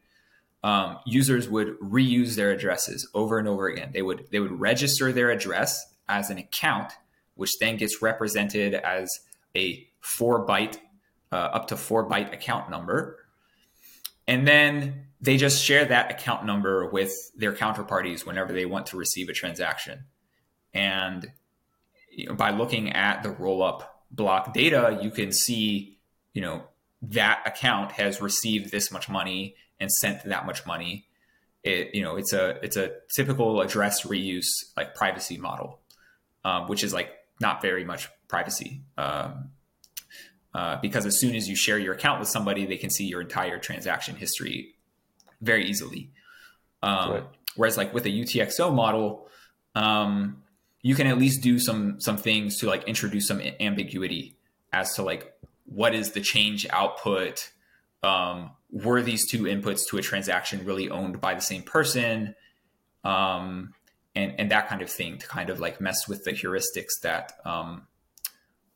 [0.63, 3.91] um, users would reuse their addresses over and over again.
[3.93, 6.93] They would they would register their address as an account
[7.37, 9.19] which then gets represented as
[9.55, 10.77] a four byte,
[11.31, 13.25] uh, up to four byte account number.
[14.27, 18.97] And then they just share that account number with their counterparties whenever they want to
[18.97, 20.05] receive a transaction.
[20.73, 21.31] And
[22.11, 25.97] you know, by looking at the roll up block data, you can see,
[26.33, 26.63] you know,
[27.01, 31.07] that account has received this much money and sent that much money.
[31.63, 35.79] It, you know, it's a it's a typical address reuse like privacy model,
[36.45, 38.81] um, which is like not very much privacy.
[38.97, 39.49] Um,
[40.53, 43.21] uh, because as soon as you share your account with somebody, they can see your
[43.21, 44.76] entire transaction history
[45.41, 46.11] very easily.
[46.83, 47.23] Um, right.
[47.55, 49.27] Whereas like with a UTXO model,
[49.75, 50.43] um,
[50.81, 54.37] you can at least do some some things to like introduce some ambiguity
[54.71, 55.33] as to like
[55.65, 57.51] what is the change output.
[58.03, 62.35] Um, were these two inputs to a transaction really owned by the same person?
[63.03, 63.73] Um,
[64.15, 67.33] and and that kind of thing to kind of like mess with the heuristics that
[67.45, 67.87] um,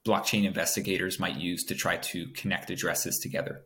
[0.06, 3.64] blockchain investigators might use to try to connect addresses together.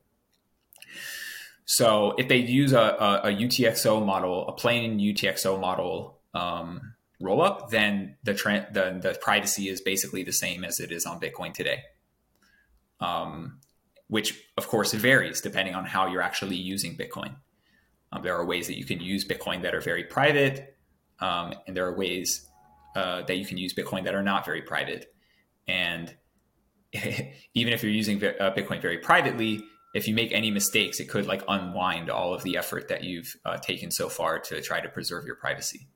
[1.65, 7.69] So if they use a, a, a UTXO model, a plain UTXO model um, rollup,
[7.69, 11.83] then the, the the privacy is basically the same as it is on Bitcoin today.
[12.99, 13.59] Um,
[14.07, 17.35] which of course varies depending on how you're actually using Bitcoin.
[18.11, 20.77] Um, there are ways that you can use Bitcoin that are very private,
[21.19, 22.47] um, and there are ways
[22.95, 25.13] uh, that you can use Bitcoin that are not very private.
[25.67, 26.15] And
[27.53, 29.63] even if you're using uh, Bitcoin very privately,
[29.95, 33.33] if you make any mistakes, it could like unwind all of the effort that you've
[33.45, 35.87] uh, taken so far to try to preserve your privacy.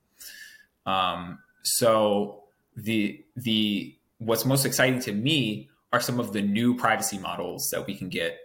[0.85, 2.43] Um, so
[2.77, 7.85] the the what's most exciting to me are some of the new privacy models that
[7.85, 8.37] we can get,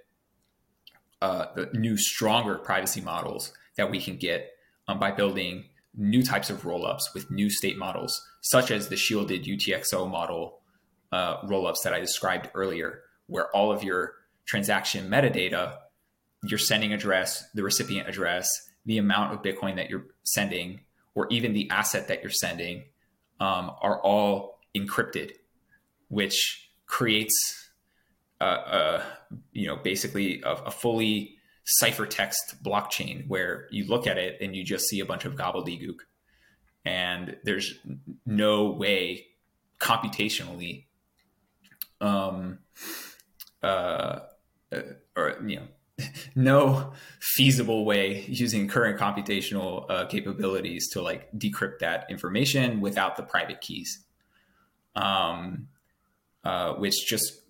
[1.22, 4.50] uh, the new stronger privacy models that we can get
[4.88, 9.44] um, by building new types of rollups with new state models, such as the shielded
[9.44, 10.58] UTXO model
[11.12, 14.14] uh, rollups that I described earlier, where all of your
[14.46, 15.76] transaction metadata,
[16.42, 18.48] your sending address, the recipient address,
[18.84, 20.80] the amount of Bitcoin that you're sending,
[21.14, 22.84] or even the asset that you're sending,
[23.40, 25.32] um, are all encrypted,
[26.08, 27.70] which creates,
[28.40, 29.02] a, a
[29.52, 31.36] you know, basically a, a fully
[31.82, 36.00] ciphertext blockchain where you look at it and you just see a bunch of gobbledygook,
[36.84, 37.78] and there's
[38.26, 39.26] no way
[39.80, 40.84] computationally
[42.00, 42.58] um,
[43.62, 44.20] uh,
[44.74, 51.78] uh, or you know, no feasible way using current computational uh, capabilities to like decrypt
[51.80, 54.04] that information without the private keys,
[54.96, 55.68] um,
[56.44, 57.42] uh, which just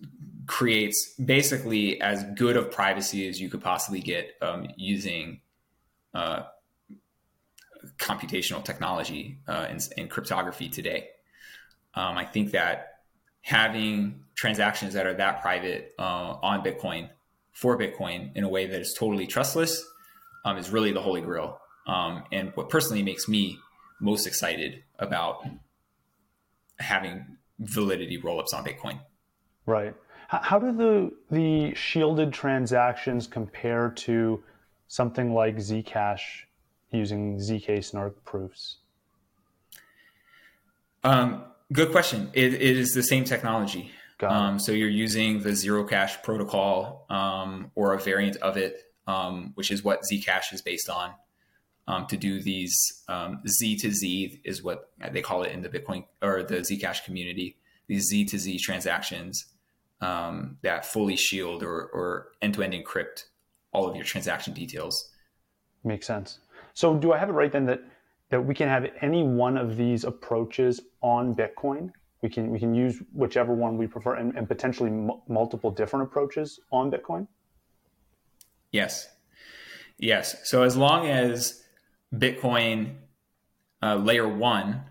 [0.47, 5.41] creates basically as good of privacy as you could possibly get um, using
[6.13, 6.43] uh,
[7.97, 11.09] computational technology uh, in, in, cryptography today.
[11.93, 12.99] Um, I think that
[13.41, 17.09] having transactions that are that private uh, on Bitcoin
[17.55, 19.83] for Bitcoin in a way that is totally trustless
[20.43, 21.59] um, is really the holy grail.
[21.87, 23.57] Um, and what personally makes me
[24.01, 25.45] most excited about
[26.79, 28.99] having validity rollups on Bitcoin.
[29.65, 29.95] Right.
[30.27, 34.43] How do the the shielded transactions compare to
[34.87, 36.43] something like Zcash
[36.91, 38.77] using zk snark proofs?
[41.03, 42.31] Um, good question.
[42.33, 43.91] It, it is the same technology.
[44.23, 49.71] Um, so you're using the Zerocash protocol um, or a variant of it, um, which
[49.71, 51.11] is what Zcash is based on,
[51.87, 55.69] um, to do these um, Z to Z is what they call it in the
[55.69, 57.57] Bitcoin or the Zcash community.
[57.87, 59.45] These Z to Z transactions
[60.01, 63.25] um, that fully shield or, or end-to-end encrypt
[63.71, 65.11] all of your transaction details.
[65.83, 66.39] Makes sense.
[66.73, 67.81] So do I have it right then that
[68.29, 71.91] that we can have any one of these approaches on Bitcoin?
[72.25, 76.01] We can we can use whichever one we prefer and, and potentially m- multiple different
[76.07, 77.27] approaches on bitcoin.
[78.71, 79.07] Yes.
[79.99, 80.35] Yes.
[80.49, 81.61] So as long as
[82.11, 82.95] bitcoin
[83.83, 84.81] uh, layer one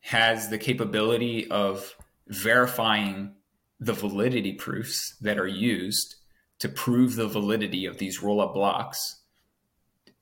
[0.00, 1.94] has the capability of
[2.28, 3.34] verifying
[3.78, 6.14] the validity proofs that are used
[6.60, 8.98] to prove the validity of these roll-up blocks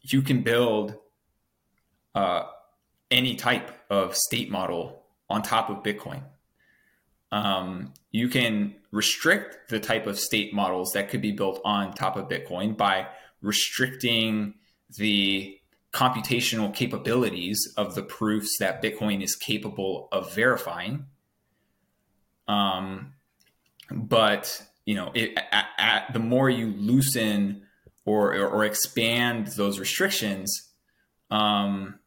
[0.03, 0.97] you can build
[2.15, 2.45] uh,
[3.11, 6.23] any type of state model on top of bitcoin
[7.33, 12.17] um, you can restrict the type of state models that could be built on top
[12.17, 13.07] of Bitcoin by
[13.41, 14.55] restricting
[14.97, 15.57] the
[15.93, 21.07] computational capabilities of the proofs that Bitcoin is capable of verifying.
[22.49, 23.15] Um,
[23.91, 27.63] but you know, it, at, at, the more you loosen
[28.05, 30.69] or, or, or expand those restrictions,
[31.31, 31.99] um,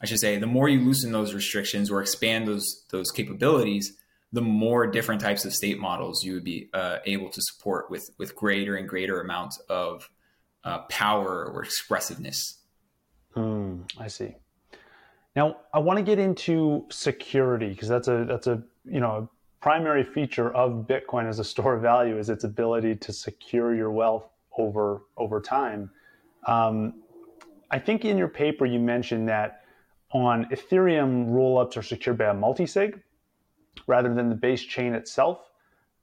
[0.00, 3.94] I should say, the more you loosen those restrictions or expand those those capabilities,
[4.34, 8.10] the more different types of state models you would be uh, able to support with
[8.18, 10.10] with greater and greater amounts of
[10.64, 12.58] uh, power or expressiveness.
[13.36, 14.34] Mm, I see.
[15.36, 19.28] Now I want to get into security because that's a that's a you know
[19.60, 23.92] primary feature of Bitcoin as a store of value is its ability to secure your
[23.92, 24.28] wealth
[24.58, 25.90] over over time.
[26.48, 26.94] Um,
[27.70, 29.62] I think in your paper you mentioned that
[30.10, 33.00] on Ethereum rollups are secured by a multisig,
[33.86, 35.50] rather than the base chain itself.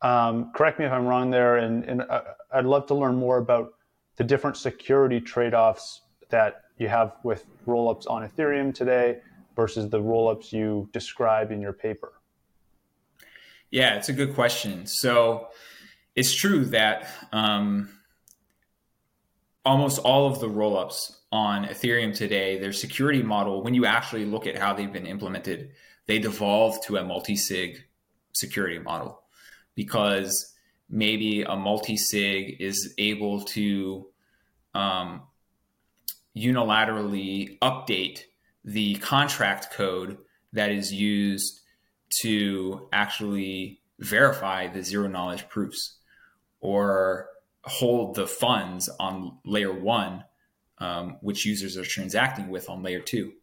[0.01, 3.37] Um, correct me if I'm wrong there, and, and uh, I'd love to learn more
[3.37, 3.73] about
[4.15, 9.19] the different security trade-offs that you have with rollups on Ethereum today
[9.55, 12.13] versus the rollups you describe in your paper?
[13.69, 14.85] Yeah, it's a good question.
[14.85, 15.47] So
[16.15, 17.89] it's true that um,
[19.63, 24.47] almost all of the rollups on Ethereum today, their security model, when you actually look
[24.47, 25.71] at how they've been implemented,
[26.07, 27.83] they devolve to a multi sig
[28.33, 29.21] security model
[29.75, 30.53] because
[30.89, 34.07] maybe a multi sig is able to
[34.73, 35.21] um,
[36.35, 38.21] unilaterally update
[38.63, 40.17] the contract code
[40.53, 41.61] that is used
[42.21, 45.97] to actually verify the zero knowledge proofs
[46.59, 47.27] or
[47.63, 50.23] hold the funds on layer one,
[50.79, 53.33] um, which users are transacting with on layer two.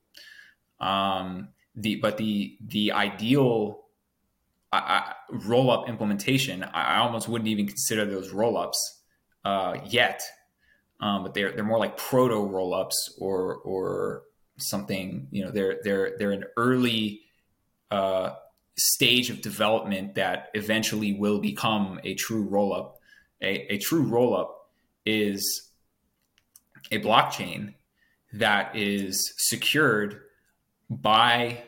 [0.81, 1.49] Um,
[1.79, 3.85] the but the the ideal
[5.31, 9.03] roll up implementation, I, almost wouldn't even consider those roll ups
[9.45, 10.20] uh, yet,
[11.01, 14.22] um, but they're they're more like proto roll ups or or
[14.59, 15.29] something.
[15.31, 17.22] You know, they're they're they're an early
[17.91, 18.35] uh,
[18.76, 22.97] stage of development that eventually will become a true roll up.
[23.41, 24.68] A, a true roll up
[25.07, 25.70] is
[26.91, 27.74] a blockchain
[28.33, 30.20] that is secured
[30.91, 31.62] by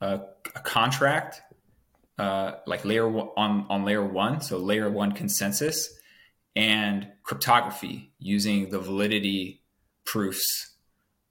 [0.00, 0.20] a,
[0.54, 1.42] a contract,
[2.18, 5.98] uh, like layer one, on on layer one, so layer one consensus,
[6.56, 9.62] and cryptography using the validity
[10.04, 10.74] proofs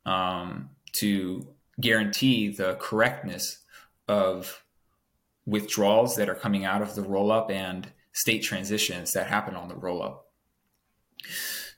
[0.05, 1.47] um, to
[1.79, 3.59] guarantee the correctness
[4.07, 4.63] of
[5.45, 9.75] withdrawals that are coming out of the rollup and state transitions that happen on the
[9.75, 10.19] rollup.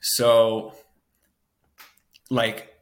[0.02, 0.74] So,
[2.30, 2.74] like,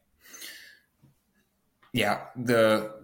[1.93, 2.97] yeah, the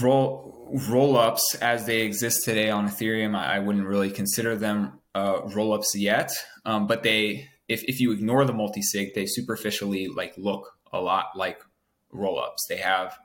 [0.00, 0.52] roll
[0.88, 5.40] roll ups as they exist today on Ethereum, I, I wouldn't really consider them uh,
[5.54, 6.32] roll ups yet.
[6.64, 11.00] Um, but they, if, if you ignore the multi sig, they superficially like look a
[11.00, 11.62] lot like
[12.10, 12.66] roll ups.
[12.68, 13.18] They have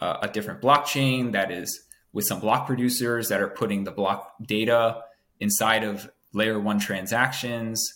[0.00, 4.34] uh, a different blockchain that is with some block producers that are putting the block
[4.42, 5.00] data
[5.40, 7.94] inside of layer one transactions.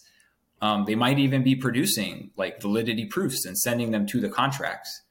[0.60, 5.02] Um, they might even be producing like validity proofs and sending them to the contracts.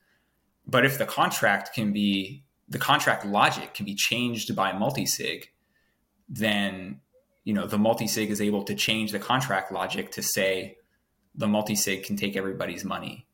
[0.68, 5.46] But if the contract can be the contract logic can be changed by multisig,
[6.28, 7.00] then
[7.46, 10.78] you know the multisig is able to change the contract logic to say
[11.34, 13.26] the multisig can take everybody's money,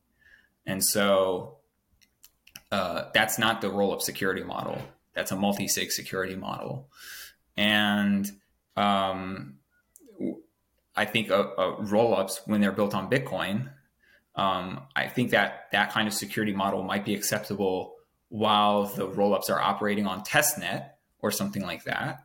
[0.66, 1.56] and so
[2.70, 4.80] uh, that's not the roll-up security model.
[5.14, 6.88] That's a multi-sig security model,
[7.56, 8.30] and
[8.76, 9.54] um,
[10.94, 13.70] I think uh, uh, roll-ups when they're built on Bitcoin,
[14.36, 17.94] um, I think that that kind of security model might be acceptable
[18.28, 22.24] while the roll-ups are operating on testnet or something like that.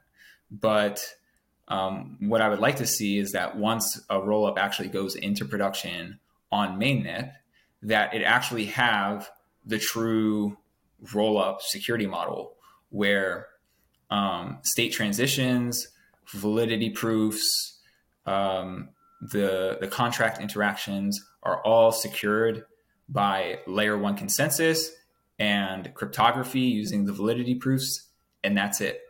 [0.50, 1.00] But
[1.68, 5.46] um, what I would like to see is that once a roll-up actually goes into
[5.46, 6.20] production
[6.52, 7.34] on mainnet,
[7.84, 9.30] that it actually have
[9.66, 10.58] the true
[11.14, 12.56] roll-up security model
[12.90, 13.48] where
[14.10, 15.88] um, state transitions,
[16.34, 17.80] validity proofs,
[18.26, 18.90] um,
[19.22, 22.66] the the contract interactions are all secured
[23.08, 24.92] by layer one consensus
[25.38, 28.08] and cryptography using the validity proofs,
[28.44, 29.02] and that's it.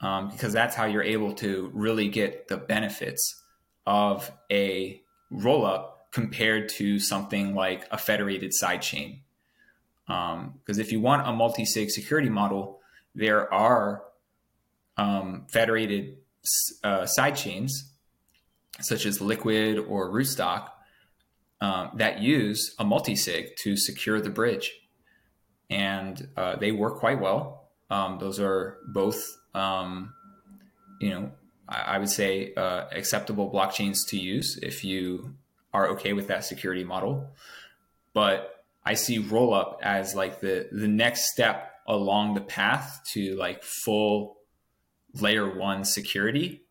[0.00, 3.42] Um, because that's how you're able to really get the benefits
[3.86, 5.00] of a
[5.32, 9.20] rollup compared to something like a federated sidechain.
[10.06, 12.80] Because um, if you want a multi sig security model,
[13.14, 14.02] there are
[14.98, 16.18] um, federated
[16.84, 17.70] uh, sidechains
[18.80, 20.70] such as Liquid or Rootstock
[21.60, 24.72] um, that use a multi-sig to secure the bridge,
[25.70, 27.68] and uh, they work quite well.
[27.90, 29.22] Um, those are both,
[29.54, 30.12] um,
[31.00, 31.30] you know,
[31.68, 35.34] I, I would say uh, acceptable blockchains to use if you
[35.72, 37.30] are okay with that security model.
[38.12, 43.62] But I see Rollup as like the the next step along the path to like
[43.62, 44.36] full
[45.14, 46.65] layer one security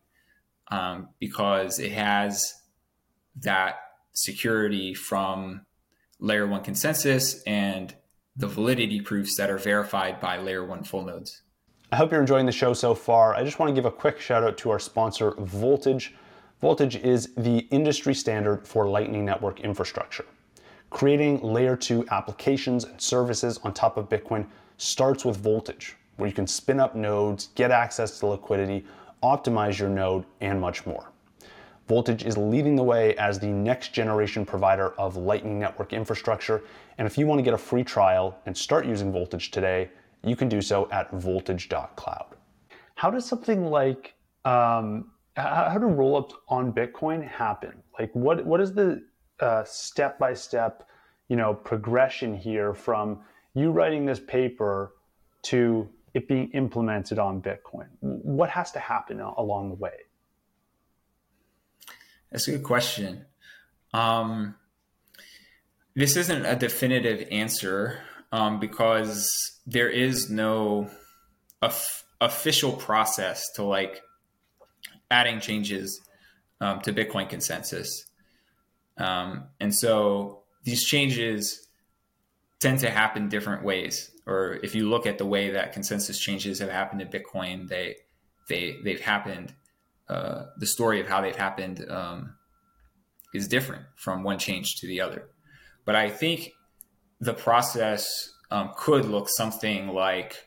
[0.68, 2.54] um, because it has
[3.42, 3.76] that
[4.12, 5.66] security from
[6.18, 7.94] layer one consensus and
[8.36, 11.42] the validity proofs that are verified by layer one full nodes.
[11.92, 13.34] I hope you're enjoying the show so far.
[13.34, 16.14] I just want to give a quick shout out to our sponsor, Voltage.
[16.60, 20.24] Voltage is the industry standard for Lightning Network infrastructure.
[20.90, 24.46] Creating layer two applications and services on top of Bitcoin
[24.78, 28.84] starts with Voltage, where you can spin up nodes, get access to liquidity,
[29.26, 31.10] optimize your node, and much more.
[31.88, 36.62] Voltage is leading the way as the next generation provider of Lightning Network infrastructure.
[36.98, 39.90] And if you want to get a free trial and start using Voltage today,
[40.24, 42.26] you can do so at voltage.cloud.
[42.96, 44.14] How does something like,
[44.44, 47.82] um, how do rollups on Bitcoin happen?
[47.98, 49.02] Like, what, what is the
[49.64, 50.88] step by step
[51.28, 53.20] you know progression here from
[53.54, 54.92] you writing this paper
[55.42, 57.88] to it being implemented on Bitcoin?
[58.00, 59.92] What has to happen along the way?
[62.32, 63.26] That's a good question.
[63.92, 64.54] Um,
[65.94, 68.00] this isn't a definitive answer
[68.32, 69.28] um, because
[69.66, 70.90] there is no
[71.60, 74.00] of, official process to like
[75.10, 76.00] adding changes
[76.62, 78.06] um, to Bitcoin consensus.
[78.96, 81.68] Um, and so these changes
[82.58, 84.10] tend to happen different ways.
[84.26, 87.96] Or if you look at the way that consensus changes have happened in Bitcoin, they
[88.48, 89.54] they they've happened.
[90.08, 92.36] Uh, the story of how they've happened um,
[93.34, 95.28] is different from one change to the other.
[95.84, 96.52] But I think
[97.20, 100.46] the process um, could look something like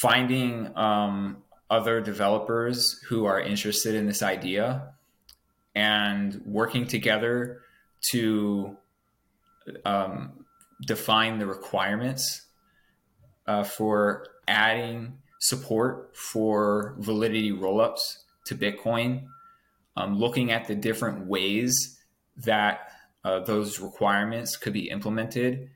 [0.00, 4.92] finding um, other developers who are interested in this idea
[5.74, 7.60] and working together
[8.10, 8.76] to
[9.84, 10.45] um,
[10.84, 12.46] define the requirements
[13.46, 18.00] uh, for adding support for validity rollups
[18.46, 19.24] to Bitcoin,
[19.96, 21.98] um, looking at the different ways
[22.36, 22.90] that
[23.24, 25.70] uh, those requirements could be implemented,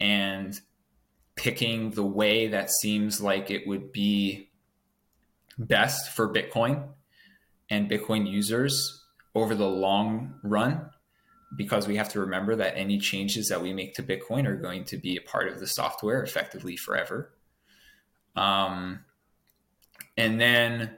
[0.00, 0.60] and
[1.34, 4.50] picking the way that seems like it would be
[5.58, 6.88] best for Bitcoin
[7.70, 10.90] and Bitcoin users over the long run
[11.56, 14.84] because we have to remember that any changes that we make to Bitcoin are going
[14.84, 17.32] to be a part of the software effectively forever.
[18.36, 19.04] Um,
[20.16, 20.90] and then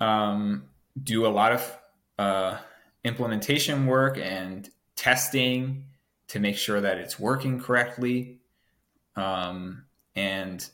[0.00, 0.64] um,
[1.00, 1.78] do a lot of
[2.18, 2.58] uh,
[3.04, 5.84] implementation work and testing
[6.28, 8.40] to make sure that it's working correctly
[9.16, 9.84] um,
[10.14, 10.68] and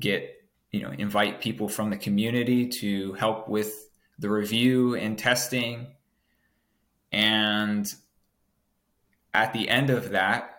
[0.00, 0.30] get
[0.70, 5.86] you know invite people from the community to help with the review and testing
[7.10, 7.94] and
[9.34, 10.50] at the end of that,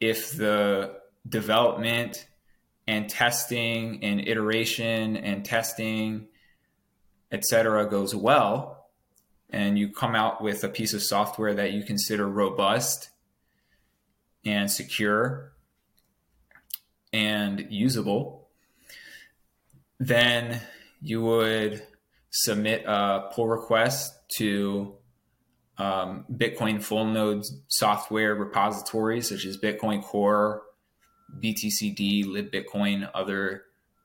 [0.00, 0.96] if the
[1.28, 2.26] development
[2.86, 6.26] and testing and iteration and testing,
[7.30, 8.88] etc., goes well,
[9.50, 13.10] and you come out with a piece of software that you consider robust
[14.44, 15.52] and secure
[17.12, 18.48] and usable,
[19.98, 20.60] then
[21.02, 21.86] you would
[22.30, 24.94] submit a pull request to
[25.80, 30.62] um, Bitcoin full node software repositories such as Bitcoin Core,
[31.42, 33.62] BTCD, LibBitcoin, other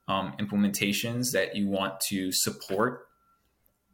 [0.07, 3.07] um, implementations that you want to support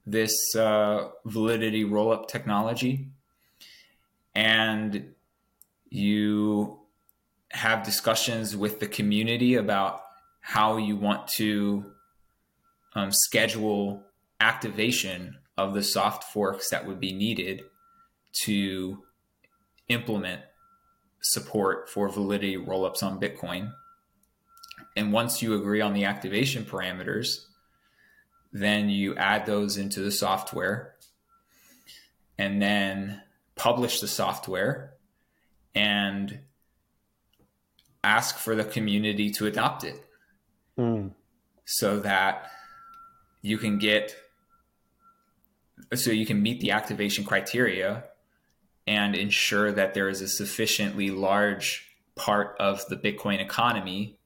[0.06, 3.08] this uh, validity rollup technology.
[4.36, 5.14] And
[5.90, 6.82] you
[7.50, 10.04] have discussions with the community about
[10.40, 11.92] how you want to
[12.94, 14.04] um, schedule
[14.40, 17.64] activation of the soft forks that would be needed
[18.44, 19.04] to
[19.88, 20.42] implement
[21.22, 23.72] support for validity rollups on Bitcoin.
[24.96, 27.46] And once you agree on the activation parameters,
[28.52, 30.96] then you add those into the software
[32.38, 33.22] and then
[33.56, 34.94] publish the software
[35.76, 36.40] and
[38.04, 40.04] ask for the community to adopt it
[40.78, 41.12] mm.
[41.66, 42.50] so that
[43.42, 44.16] you can get
[45.94, 48.04] so you can meet the activation criteria
[48.88, 54.18] and ensure that there is a sufficiently large part of the Bitcoin economy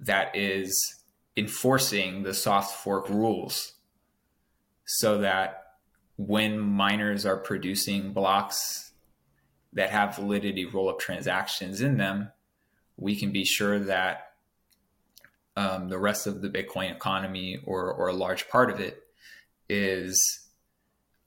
[0.00, 1.02] that is
[1.36, 3.74] enforcing the soft fork rules
[4.84, 5.64] so that
[6.16, 8.92] when miners are producing blocks
[9.72, 12.30] that have validity rollup transactions in them,
[12.96, 14.34] we can be sure that
[15.56, 19.02] um, the rest of the Bitcoin economy or, or a large part of it
[19.68, 20.43] is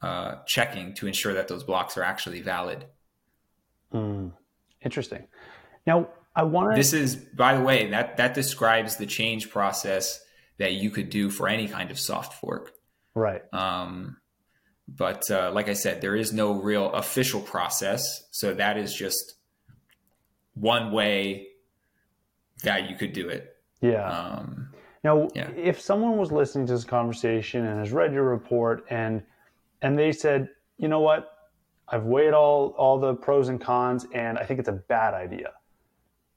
[0.02, 2.86] uh, checking to ensure that those blocks are actually valid.
[3.94, 4.32] Mm,
[4.82, 5.28] interesting.
[5.86, 10.20] Now, I want This is, by the way, that that describes the change process
[10.58, 12.74] that you could do for any kind of soft fork.
[13.16, 13.42] Right.
[13.54, 14.18] Um,
[14.88, 19.36] but uh, like I said, there is no real official process, so that is just
[20.54, 21.48] one way
[22.64, 23.56] that you could do it.
[23.82, 24.08] Yeah.
[24.08, 24.70] Um,
[25.04, 25.50] now, yeah.
[25.52, 29.24] if someone was listening to this conversation and has read your report and
[29.82, 31.34] and they said, you know what?
[31.90, 35.54] I've weighed all all the pros and cons, and I think it's a bad idea.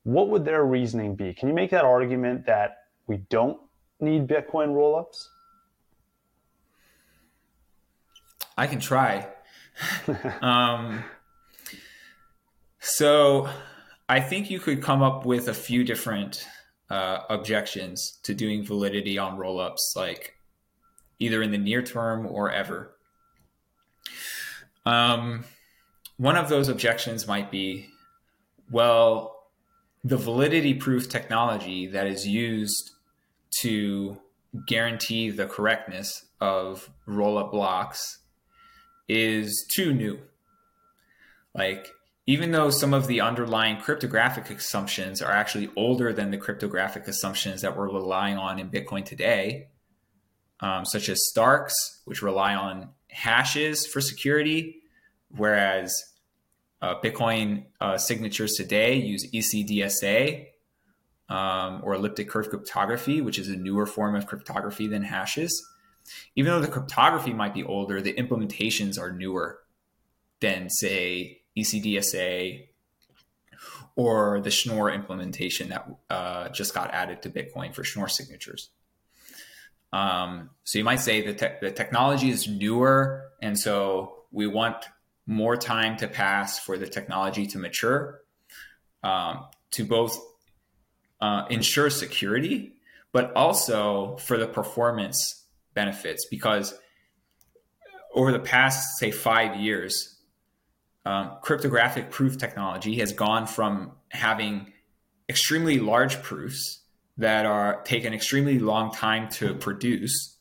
[0.05, 1.35] What would their reasoning be?
[1.35, 2.77] Can you make that argument that
[3.07, 3.59] we don't
[3.99, 5.29] need Bitcoin rollups?
[8.57, 9.27] I can try.
[10.43, 11.03] um,
[12.79, 13.49] so
[14.09, 16.47] I think you could come up with a few different
[16.91, 20.35] uh, objections to doing validity on rollups, like
[21.19, 22.97] either in the near term or ever.
[24.91, 25.45] Um,
[26.17, 27.87] one of those objections might be,
[28.73, 29.45] well,
[30.03, 32.91] the validity proof technology that is used
[33.61, 34.19] to
[34.67, 38.19] guarantee the correctness of roll up blocks
[39.09, 40.19] is too new.
[41.55, 41.93] Like,
[42.27, 47.63] even though some of the underlying cryptographic assumptions are actually older than the cryptographic assumptions
[47.63, 49.69] that we're relying on in Bitcoin today,
[50.59, 54.80] um, such as Starks, which rely on hashes for security,
[55.37, 56.05] whereas
[56.83, 60.47] uh, Bitcoin uh, signatures today use ECDSA
[61.29, 65.65] um, or elliptic curve cryptography, which is a newer form of cryptography than hashes.
[66.35, 69.61] Even though the cryptography might be older, the implementations are newer
[70.41, 72.67] than, say, ECDSA
[73.95, 78.71] or the Schnorr implementation that uh, just got added to Bitcoin for Schnorr signatures.
[79.93, 84.77] Um, so you might say that te- the technology is newer, and so we want
[85.31, 88.21] more time to pass for the technology to mature,
[89.05, 90.19] um, to both
[91.21, 92.75] uh, ensure security,
[93.13, 96.27] but also for the performance benefits.
[96.29, 96.75] Because
[98.13, 100.19] over the past, say, five years,
[101.07, 104.73] um, cryptographic proof technology has gone from having
[105.29, 106.81] extremely large proofs
[107.19, 110.39] that are take an extremely long time to produce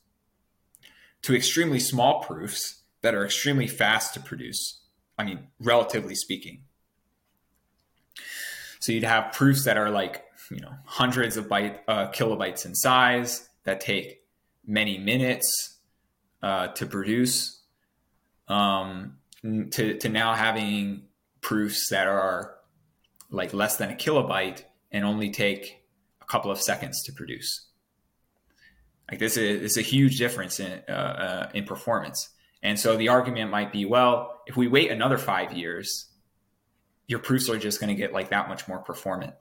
[1.22, 4.79] to extremely small proofs that are extremely fast to produce.
[5.20, 6.64] I mean, relatively speaking.
[8.80, 12.74] So you'd have proofs that are like, you know, hundreds of byte, uh, kilobytes in
[12.74, 14.24] size that take
[14.66, 15.78] many minutes
[16.42, 17.62] uh, to produce,
[18.48, 21.04] um, to, to now having
[21.42, 22.56] proofs that are
[23.30, 25.84] like less than a kilobyte and only take
[26.22, 27.68] a couple of seconds to produce.
[29.12, 32.30] Like this is, is a huge difference in uh, uh, in performance.
[32.62, 36.08] And so the argument might be, well, if we wait another five years,
[37.08, 39.36] your proofs are just going to get like that much more performant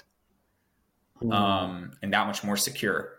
[1.22, 1.32] mm.
[1.32, 3.12] um, and that much more secure.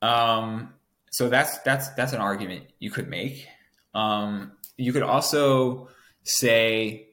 [0.00, 0.74] Um,
[1.10, 3.46] so that's that's that's an argument you could make.
[3.94, 5.88] Um, you could also
[6.22, 7.08] say,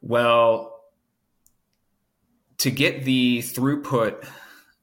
[0.00, 0.80] well,
[2.58, 4.26] to get the throughput,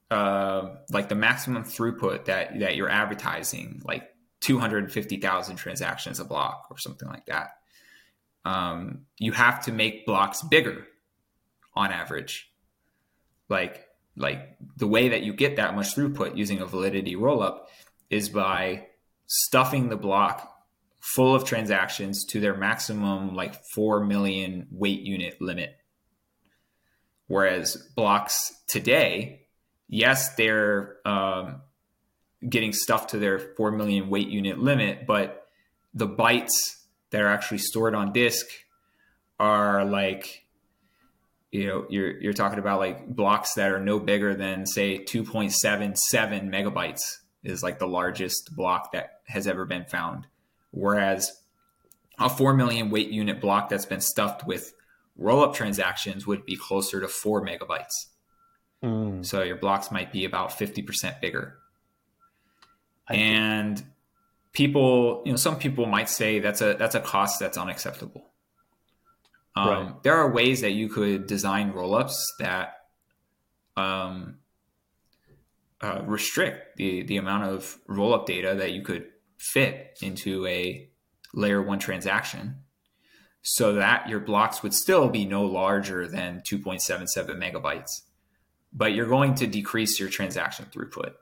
[0.09, 4.14] uh, like the maximum throughput that that you're advertising, like
[4.45, 7.57] 250,000 transactions a block or something like that,
[8.43, 10.85] um, you have to make blocks bigger
[11.75, 12.51] on average.
[13.49, 13.85] Like
[14.17, 17.65] like the way that you get that much throughput using a validity rollup
[18.09, 18.87] is by
[19.27, 20.51] stuffing the block
[21.01, 25.75] full of transactions to their maximum like 4 million weight unit limit
[27.27, 29.47] Whereas blocks today,
[29.87, 31.61] yes, they're um,
[32.47, 35.47] getting stuff to their 4 million weight unit limit, but
[35.93, 36.51] the bytes
[37.11, 38.45] that are actually stored on disk
[39.39, 40.45] are like,
[41.51, 45.95] you know, you're, you're talking about like blocks that are no bigger than, say, 2.77
[46.49, 47.01] megabytes
[47.43, 50.27] is like the largest block that has ever been found.
[50.71, 51.41] Whereas
[52.19, 54.73] a 4 million weight unit block that's been stuffed with
[55.19, 58.07] Rollup transactions would be closer to four megabytes.
[58.83, 59.25] Mm.
[59.25, 61.57] So your blocks might be about 50% bigger.
[63.09, 63.83] And
[64.53, 68.31] people, you know, some people might say that's a that's a cost that's unacceptable.
[69.55, 70.03] Um, right.
[70.03, 72.73] There are ways that you could design rollups that
[73.77, 74.37] um,
[75.81, 80.89] uh, restrict the the amount of rollup data that you could fit into a
[81.33, 82.55] layer one transaction
[83.41, 87.05] so that your blocks would still be no larger than 2.77
[87.37, 88.01] megabytes.
[88.73, 91.13] But you're going to decrease your transaction throughput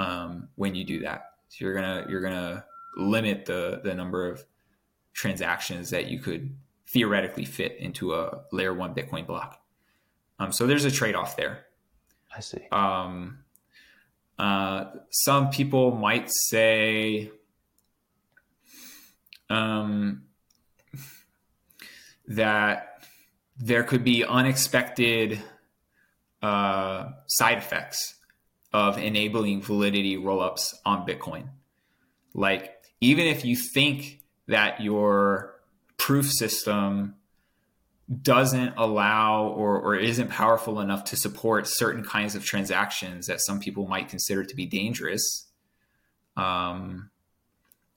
[0.00, 1.34] um, when you do that.
[1.48, 2.64] So you're gonna you're gonna
[2.96, 4.44] limit the the number of
[5.12, 6.56] transactions that you could
[6.88, 9.60] theoretically fit into a layer one Bitcoin block.
[10.38, 11.66] Um, so there's a trade off there.
[12.34, 12.66] I see.
[12.72, 13.40] Um,
[14.38, 17.30] uh, some people might say,
[19.50, 20.22] um,
[22.26, 23.04] that
[23.58, 25.42] there could be unexpected
[26.40, 28.19] uh, side effects
[28.72, 31.48] of enabling validity rollups on Bitcoin.
[32.34, 35.56] Like, even if you think that your
[35.96, 37.14] proof system
[38.22, 43.60] doesn't allow or, or isn't powerful enough to support certain kinds of transactions that some
[43.60, 45.46] people might consider to be dangerous,
[46.36, 47.10] um,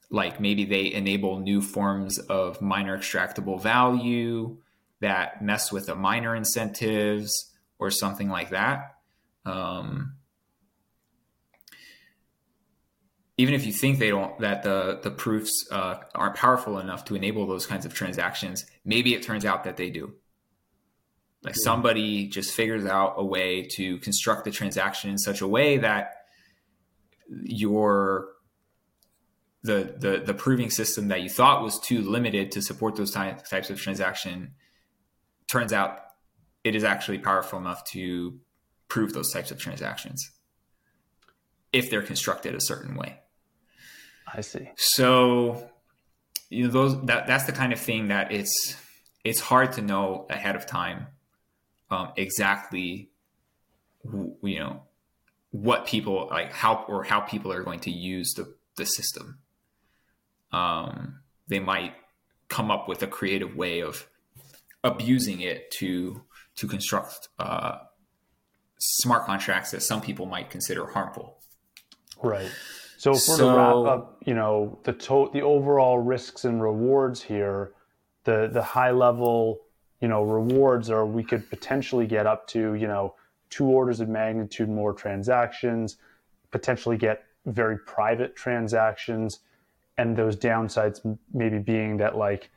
[0.10, 4.58] like maybe they enable new forms of miner extractable value
[5.02, 8.96] that mess with the miner incentives or something like that.
[9.46, 10.14] Um,
[13.44, 17.14] even if you think they don't that the the proofs uh, aren't powerful enough to
[17.14, 20.14] enable those kinds of transactions, maybe it turns out that they do.
[21.44, 21.64] Like yeah.
[21.66, 26.14] somebody just figures out a way to construct the transaction in such a way that
[27.44, 28.30] your
[29.62, 33.38] the the the proving system that you thought was too limited to support those ty-
[33.50, 34.54] types of transaction
[35.52, 36.00] turns out
[36.64, 38.40] it is actually powerful enough to
[38.88, 40.32] prove those types of transactions
[41.74, 43.20] if they're constructed a certain way.
[44.34, 44.70] I see.
[44.76, 45.70] So,
[46.50, 48.76] you know, those that that's the kind of thing that it's
[49.24, 51.08] it's hard to know ahead of time
[51.94, 53.12] um, exactly,
[54.04, 54.82] you know,
[55.52, 59.40] what people like how or how people are going to use the the system.
[60.52, 61.94] Um, they might
[62.48, 64.08] come up with a creative way of
[64.84, 66.24] abusing it to
[66.56, 67.78] to construct uh,
[68.80, 71.40] smart contracts that some people might consider harmful.
[72.22, 72.50] Right.
[72.98, 77.22] So, for so, to wrap up, you know, the to- the overall risks and rewards
[77.22, 77.74] here,
[78.24, 79.62] the the high level,
[80.00, 83.16] you know, rewards are we could potentially get up to, you know,
[83.50, 85.98] two orders of magnitude more transactions,
[86.52, 89.40] potentially get very private transactions,
[89.98, 91.02] and those downsides
[91.34, 92.50] maybe being that like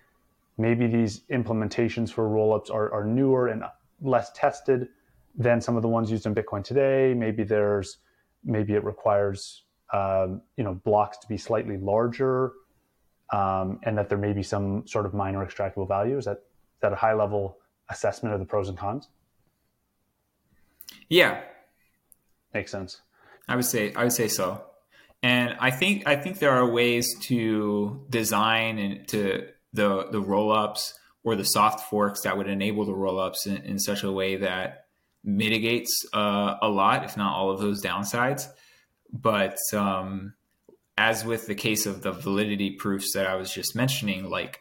[0.59, 3.65] maybe these implementations for rollups are, are newer and
[4.01, 4.89] less tested
[5.35, 7.13] than some of the ones used in Bitcoin today.
[7.15, 7.99] Maybe there's
[8.45, 9.63] maybe it requires
[9.93, 12.53] um, you know blocks to be slightly larger,
[13.33, 16.17] um, and that there may be some sort of miner extractable value.
[16.19, 17.59] Is that is that a high level
[17.89, 19.09] assessment of the pros and cons?
[21.09, 21.41] Yeah,
[22.53, 23.01] makes sense.
[23.49, 24.65] I would say I would say so,
[25.23, 30.53] and I think I think there are ways to design and to the the roll
[30.53, 34.37] ups or the soft forks that would enable the rollups in, in such a way
[34.37, 34.87] that
[35.25, 38.47] mitigates uh, a lot, if not all of those downsides.
[39.23, 40.35] But um,
[40.99, 44.61] as with the case of the validity proofs that I was just mentioning, like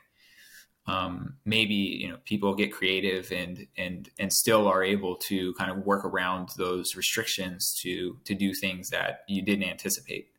[0.88, 5.72] um, maybe you know people get creative and and and still are able to kind
[5.72, 10.30] of work around those restrictions to to do things that you didn't anticipate.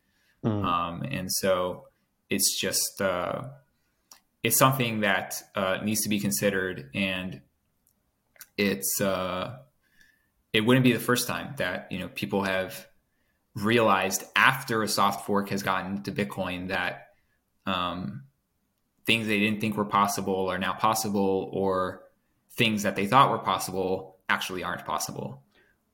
[0.44, 0.64] Mm.
[0.64, 1.86] Um, and so
[2.30, 3.42] it's just uh,
[4.42, 7.40] it's something that uh, needs to be considered, and
[8.56, 9.58] it's uh,
[10.52, 12.86] it wouldn't be the first time that you know people have
[13.56, 17.08] realized after a soft fork has gotten to Bitcoin that
[17.64, 18.24] um,
[19.06, 22.02] things they didn't think were possible are now possible, or
[22.52, 25.42] things that they thought were possible actually aren't possible.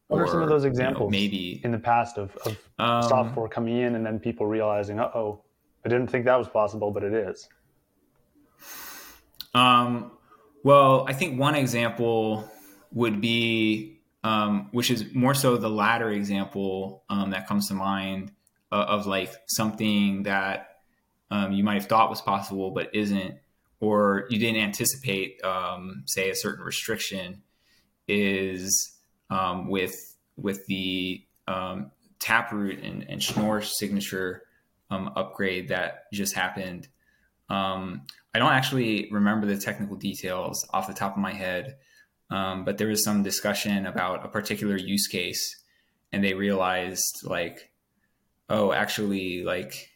[0.08, 1.12] What or, are some of those examples?
[1.12, 4.18] You know, maybe in the past of, of um, soft fork coming in and then
[4.18, 5.42] people realizing, "Uh oh,
[5.84, 7.48] I didn't think that was possible, but it is."
[9.54, 10.12] Um,
[10.64, 12.50] well, I think one example
[12.92, 18.32] would be um, which is more so the latter example um, that comes to mind
[18.70, 20.78] uh, of like something that
[21.30, 23.36] um, you might have thought was possible but isn't,
[23.80, 27.42] or you didn't anticipate, um, say, a certain restriction,
[28.06, 28.96] is
[29.30, 29.94] um, with
[30.36, 31.24] with the
[32.18, 34.42] Taproot and, and Schnorr signature
[34.90, 36.86] upgrade that just happened.
[38.34, 41.76] I don't actually remember the technical details off the top of my head.
[42.30, 45.62] Um, but there was some discussion about a particular use case,
[46.12, 47.70] and they realized like,
[48.48, 49.90] oh, actually, like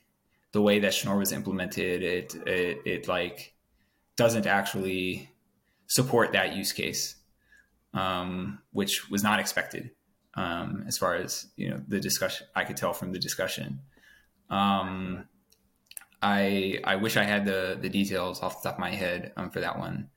[0.53, 3.55] the way that Schnorr was implemented, it it, it like
[4.17, 5.31] doesn't actually
[5.87, 7.17] support that use case,
[7.95, 9.91] um, which was not expected.
[10.35, 13.81] Um, as far as you know, the discussion I could tell from the discussion.
[14.51, 15.27] Um,
[16.21, 19.51] I I wish I had the the details off the top of my head um,
[19.51, 20.11] for that one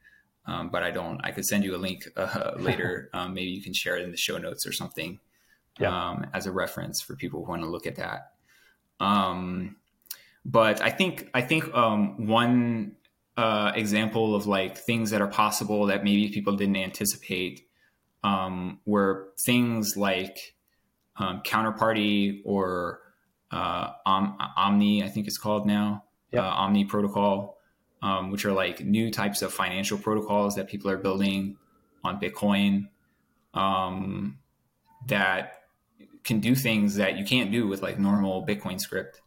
[0.50, 1.22] um, but I don't.
[1.24, 3.10] I could send you a link uh, later.
[3.14, 5.20] um, maybe you can share it in the show notes or something
[5.80, 6.10] yeah.
[6.10, 8.32] um, as a reference for people who want to look at that.
[9.00, 9.78] Um,
[10.44, 12.94] but I think I think um, one
[13.38, 17.68] uh, example of like things that are possible that maybe people didn't anticipate
[18.24, 20.56] um, were things like
[21.18, 23.02] Counterparty or
[23.52, 25.04] uh, Om- Omni.
[25.04, 26.06] I think it's called now.
[26.32, 26.44] Yep.
[26.44, 27.59] Uh, Omni protocol
[28.02, 31.58] um, which are like new types of financial protocols that people are building
[32.04, 32.88] on Bitcoin
[33.54, 34.38] um,
[35.08, 35.64] that
[36.24, 39.22] can do things that you can't do with like normal Bitcoin script.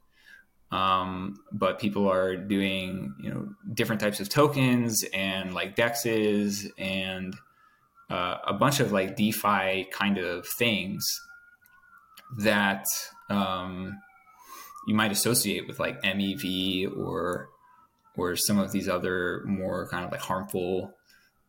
[0.70, 7.36] Um, but people are doing you know different types of tokens and like dexes and
[8.08, 11.20] uh, a bunch of like DeFi kind of things
[12.38, 12.86] that
[13.28, 13.98] um,
[14.86, 17.48] you might associate with like MEV or
[18.16, 20.94] or some of these other more kind of like harmful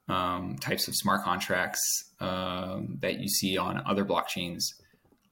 [0.09, 4.64] um, types of smart contracts um, that you see on other blockchains.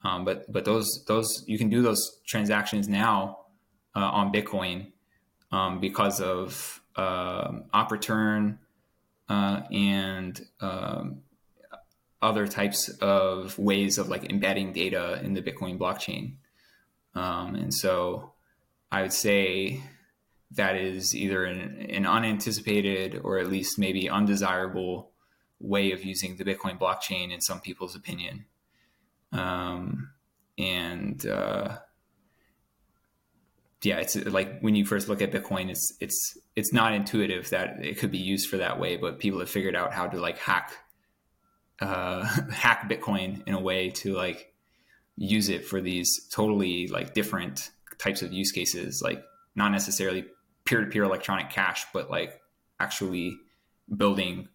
[0.04, 3.38] Um, but but those those you can do those transactions now
[3.94, 4.92] uh, on Bitcoin
[5.52, 8.58] um, because of uh, OP_RETURN
[9.28, 11.22] uh, and um,
[12.20, 16.34] other types of ways of like embedding data in the Bitcoin blockchain.
[17.14, 18.32] Um, and so
[18.90, 19.82] I would say
[20.54, 25.10] that is either an, an, unanticipated or at least maybe undesirable
[25.60, 28.44] way of using the Bitcoin blockchain in some people's opinion.
[29.32, 30.10] Um,
[30.58, 31.78] and uh,
[33.82, 37.84] yeah, it's like when you first look at Bitcoin, it's it's it's not intuitive that
[37.84, 40.38] it could be used for that way, but people have figured out how to like
[40.38, 40.72] hack
[41.80, 44.52] uh, hack Bitcoin in a way to like
[45.16, 49.22] use it for these totally like different types of use cases, like
[49.54, 50.26] not necessarily
[50.64, 52.40] peer to peer electronic cash, but like
[52.80, 53.36] actually
[53.96, 54.48] building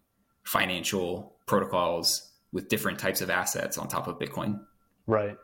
[0.43, 4.60] financial protocols with different types of assets on top of Bitcoin.
[5.05, 5.38] Right.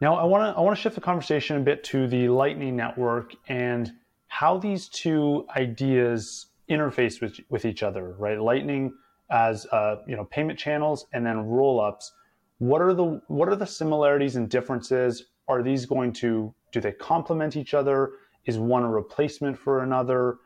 [0.00, 2.76] Now I want to I want to shift the conversation a bit to the Lightning
[2.76, 3.92] Network and
[4.28, 8.14] how these two ideas interface with, with each other.
[8.18, 8.40] Right.
[8.40, 8.94] Lightning
[9.30, 12.10] as uh, you know payment channels and then rollups.
[12.58, 15.26] What are the what are the similarities and differences?
[15.48, 18.12] Are these going to do they complement each other?
[18.46, 20.36] Is one a replacement for another?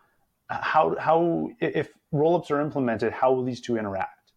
[0.49, 4.32] How how if rollups are implemented, how will these two interact?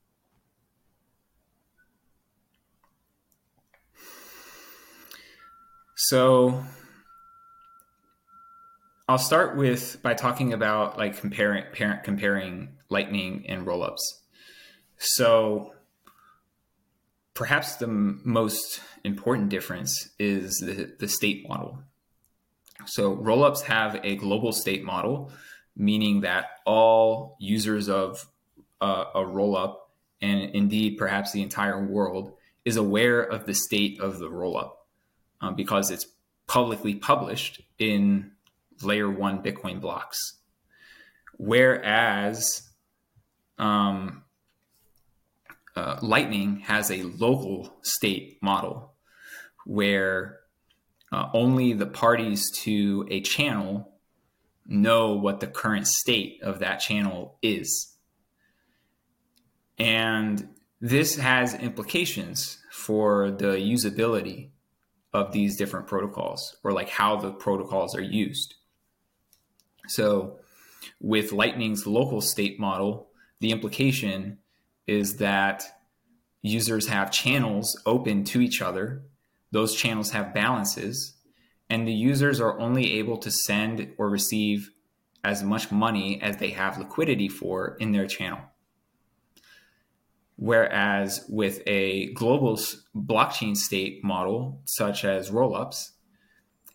[5.96, 6.64] So
[9.08, 14.00] I'll start with by talking about like comparing parent comparing lightning and rollups.
[14.98, 15.74] So
[17.34, 21.84] perhaps the m- most important difference is the, the state model.
[22.86, 25.32] So rollups have a global state model,
[25.76, 28.28] meaning that all users of
[28.82, 29.76] uh, a rollup
[30.22, 32.34] and indeed perhaps the entire world
[32.66, 34.72] is aware of the state of the rollup
[35.42, 36.08] um, because it's
[36.48, 38.32] publicly published in
[38.84, 40.18] layer one Bitcoin blocks.
[41.38, 42.70] Whereas
[43.58, 44.24] um,
[45.76, 48.94] uh, Lightning has a local state model
[49.66, 50.41] where
[51.12, 53.92] uh, only the parties to a channel
[54.66, 57.96] know what the current state of that channel is.
[59.78, 60.50] And
[60.80, 64.50] this has implications for the usability
[65.14, 68.56] of these different protocols or like how the protocols are used.
[69.88, 70.38] So,
[71.00, 73.10] with Lightning's local state model,
[73.40, 74.38] the implication
[74.88, 75.64] is that
[76.42, 79.04] users have channels open to each other.
[79.52, 81.14] Those channels have balances,
[81.70, 84.72] and the users are only able to send or receive
[85.24, 88.40] as much money as they have liquidity for in their channel.
[90.38, 92.60] Whereas with a global
[92.96, 95.92] blockchain state model, such as rollups,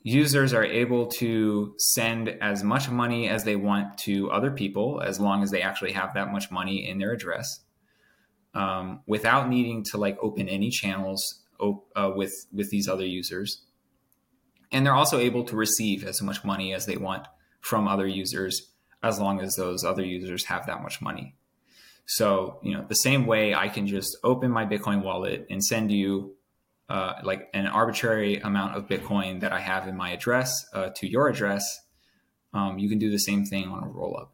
[0.03, 5.18] users are able to send as much money as they want to other people as
[5.18, 7.62] long as they actually have that much money in their address
[8.55, 13.63] um, without needing to like open any channels uh, with with these other users
[14.73, 17.27] and they're also able to receive as much money as they want
[17.61, 21.35] from other users as long as those other users have that much money
[22.07, 25.91] so you know the same way i can just open my bitcoin wallet and send
[25.91, 26.37] you
[26.89, 31.09] uh, like an arbitrary amount of Bitcoin that I have in my address uh, to
[31.09, 31.65] your address,
[32.55, 34.29] um, you can do the same thing on a rollup.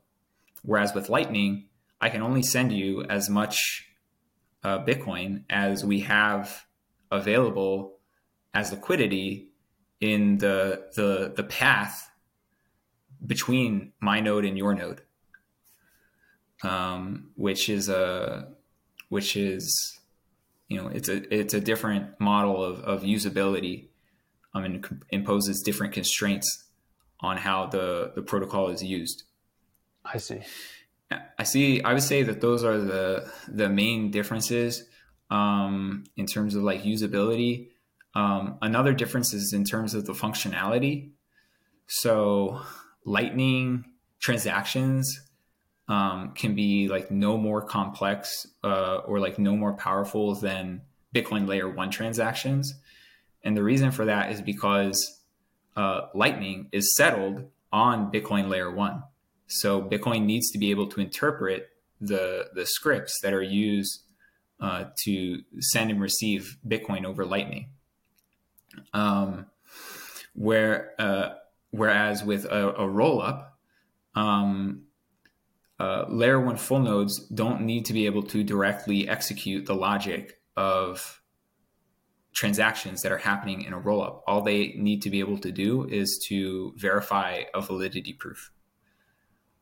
[0.63, 1.69] Whereas with Lightning,
[2.01, 3.89] I can only send you as much
[4.63, 6.65] uh, Bitcoin as we have
[7.13, 7.99] available
[8.55, 9.49] as liquidity
[10.01, 12.11] in the the the path
[13.25, 15.03] between my node and your node,
[16.65, 18.49] um, which is a
[19.09, 20.01] which is
[20.69, 23.89] you know it's a it's a different model of, of usability
[24.55, 26.65] um, and imposes different constraints
[27.21, 29.23] on how the the protocol is used.
[30.05, 30.41] I see.
[31.39, 34.89] I see i would say that those are the the main differences
[35.33, 37.69] um, in terms of like usability
[38.15, 41.11] um, another difference is in terms of the functionality
[41.87, 42.61] so
[43.05, 43.85] lightning
[44.21, 45.21] transactions
[45.89, 50.83] um, can be like no more complex uh, or like no more powerful than
[51.15, 52.75] Bitcoin layer one transactions.
[53.45, 55.21] And the reason for that is because
[55.77, 59.03] uh, Lightning is settled on Bitcoin layer one.
[59.49, 61.69] So Bitcoin needs to be able to interpret
[62.01, 64.01] the, the scripts that are used
[64.63, 67.69] uh, to send and receive Bitcoin over Lightning.
[68.95, 69.47] Um,
[70.35, 71.35] where, uh,
[71.71, 73.59] whereas with a, a roll up,
[74.15, 74.85] um,
[75.79, 80.39] uh, layer one full nodes don't need to be able to directly execute the logic
[80.57, 81.21] of
[82.33, 84.21] transactions that are happening in a rollup.
[84.27, 88.53] All they need to be able to do is to verify a validity proof.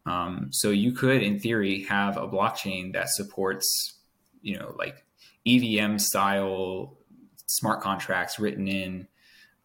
[0.07, 4.00] Um, so you could, in theory, have a blockchain that supports,
[4.43, 5.05] you know, like
[5.47, 6.99] EVM style
[7.47, 9.09] smart contracts written in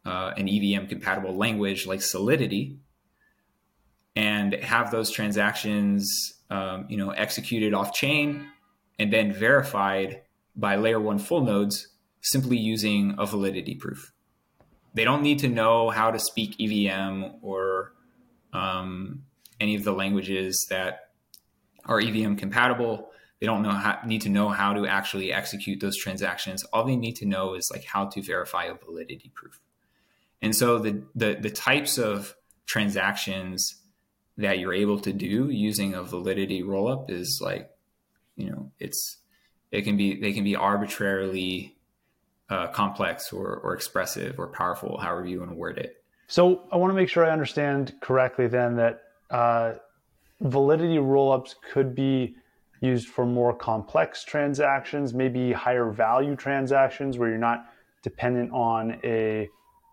[0.05, 2.78] uh, an EVM compatible language like Solidity,
[4.15, 6.07] and have those transactions,
[6.49, 8.47] um, you know, executed off chain
[8.97, 10.21] and then verified
[10.55, 11.89] by layer one full nodes
[12.21, 14.13] simply using a validity proof.
[14.93, 17.93] They don't need to know how to speak EVM or
[18.53, 19.23] um,
[19.59, 21.09] any of the languages that
[21.84, 23.11] are EVM compatible.
[23.39, 26.63] They don't know how, need to know how to actually execute those transactions.
[26.71, 29.59] All they need to know is like how to verify a validity proof.
[30.41, 33.81] And so the the, the types of transactions
[34.38, 37.69] that you're able to do using a validity rollup is like,
[38.36, 39.17] you know, it's
[39.71, 41.75] it can be they can be arbitrarily
[42.49, 46.03] uh, complex or, or expressive or powerful, however you want to word it.
[46.27, 49.73] So I want to make sure I understand correctly then that uh,
[50.41, 52.36] validity rollups could be
[52.82, 57.65] used for more complex transactions, maybe higher value transactions where you're not
[58.01, 59.49] dependent on a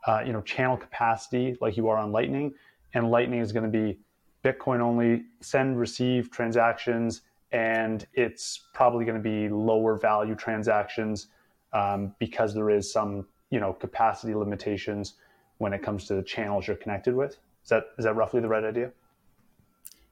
[0.06, 2.54] uh, you know channel capacity like you are on Lightning,
[2.94, 3.98] and Lightning is going to be
[4.44, 7.22] Bitcoin only send receive transactions,
[7.52, 11.28] and it's probably going to be lower value transactions
[11.72, 15.14] um, because there is some you know capacity limitations
[15.58, 17.38] when it comes to the channels you're connected with.
[17.62, 18.90] Is that is that roughly the right idea?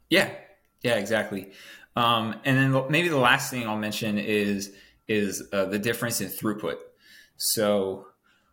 [0.08, 0.30] Yeah,
[0.82, 1.50] yeah, exactly.
[1.96, 4.72] Um, and then maybe the last thing I'll mention is
[5.08, 6.76] is uh, the difference in throughput.
[7.36, 8.06] So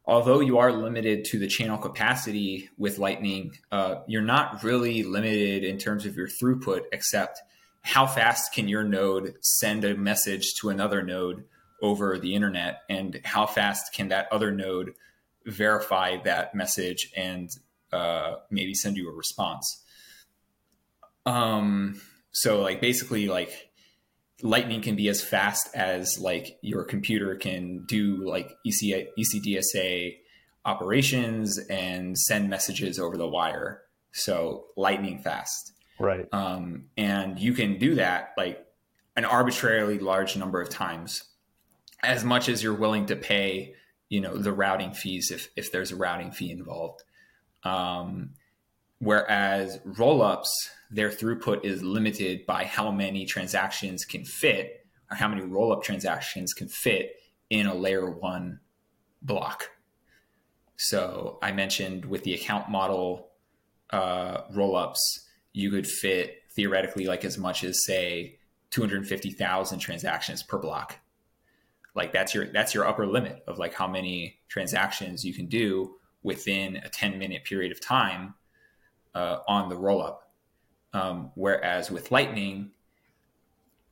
[0.06, 5.64] although you are limited to the channel capacity with Lightning, uh, you're not really limited
[5.64, 7.42] in terms of your throughput, except
[7.82, 11.46] how fast can your node send a message to another node
[11.82, 14.94] over the internet and how fast can that other node
[15.46, 17.52] verify that message and
[17.94, 19.84] uh, maybe send you a response
[21.28, 22.00] um,
[22.32, 23.70] so like basically like
[24.42, 30.18] lightning can be as fast as like your computer can do like EC, ecdsa
[30.66, 33.82] operations and send messages over the wire.
[34.12, 35.72] So lightning fast.
[36.00, 36.28] Right.
[36.32, 38.64] Um, and you can do that like
[39.16, 41.24] an arbitrarily large number of times.
[42.04, 43.74] As much as you're willing to pay,
[44.10, 47.04] you know, the routing fees if if there's a routing fee involved.
[47.64, 48.32] Um,
[49.00, 50.50] whereas rollups,
[50.90, 56.54] their throughput is limited by how many transactions can fit or how many rollup transactions
[56.54, 57.16] can fit
[57.50, 58.60] in a layer one
[59.22, 59.70] block.
[60.76, 63.30] So I mentioned with the account model
[63.90, 65.00] uh, rollups,
[65.54, 68.40] you could fit theoretically like as much as say
[68.72, 71.00] 250,000 transactions per block
[71.98, 75.96] like that's your that's your upper limit of like how many transactions you can do
[76.24, 78.36] within a 10 minute period of time
[79.16, 80.27] uh, on the roll up
[80.94, 82.72] um, whereas with lightning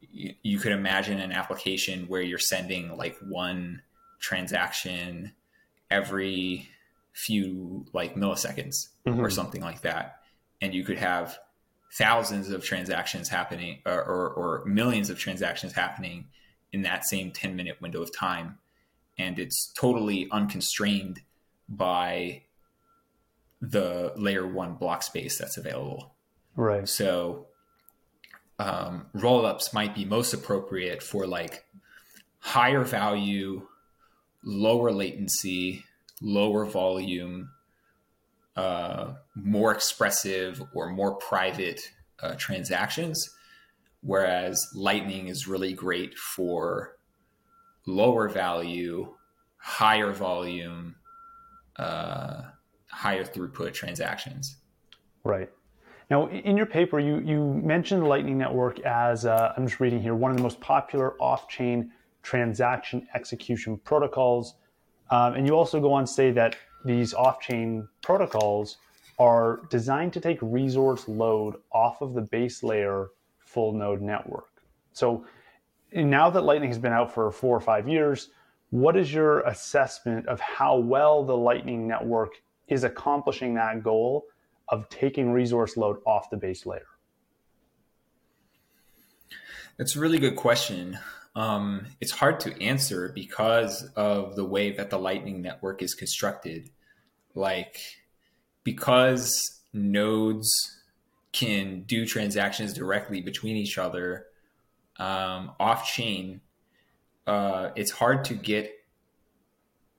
[0.02, 3.82] you, you could imagine an application where you're sending like one
[4.20, 5.34] transaction
[5.91, 6.70] every
[7.14, 9.20] few like milliseconds mm-hmm.
[9.20, 10.22] or something like that
[10.62, 11.38] and you could have
[11.93, 16.26] thousands of transactions happening or, or, or millions of transactions happening
[16.74, 18.58] in that same 10 minute window of time.
[19.18, 21.22] And it's totally unconstrained
[21.70, 22.43] by
[23.62, 26.14] the layer one block space that's available.
[26.56, 26.88] Right.
[26.88, 27.47] So
[28.60, 31.66] um, rollups might be most appropriate for like
[32.39, 33.68] higher value,
[34.43, 35.84] lower latency,
[36.22, 37.49] lower volume,
[38.56, 41.82] uh, more expressive or more private
[42.22, 43.30] uh, transactions
[44.06, 46.95] Whereas Lightning is really great for
[47.88, 49.16] lower value,
[49.58, 50.95] higher volume,
[51.78, 52.43] uh,
[52.88, 54.58] higher throughput transactions.
[55.24, 55.49] Right.
[56.10, 60.14] Now, in your paper, you, you mentioned Lightning Network as, uh, I'm just reading here,
[60.14, 61.91] one of the most popular off chain
[62.22, 64.56] transaction execution protocols.
[65.10, 68.78] Um, and you also go on to say that these off chain protocols
[69.18, 74.49] are designed to take resource load off of the base layer full node network.
[74.93, 75.26] So
[75.93, 78.30] now that Lightning has been out for four or five years,
[78.70, 82.34] what is your assessment of how well the Lightning network
[82.68, 84.26] is accomplishing that goal
[84.70, 86.88] of taking resource load off the base layer?
[89.78, 90.97] That's a really good question.
[91.36, 96.70] Um, it's hard to answer because of the way that the Lightning network is constructed.
[97.34, 97.82] Like,
[98.63, 100.49] because nodes
[101.34, 104.28] can do transactions directly between each other
[104.97, 106.39] um, off chain,
[107.28, 108.72] uh, it's hard to get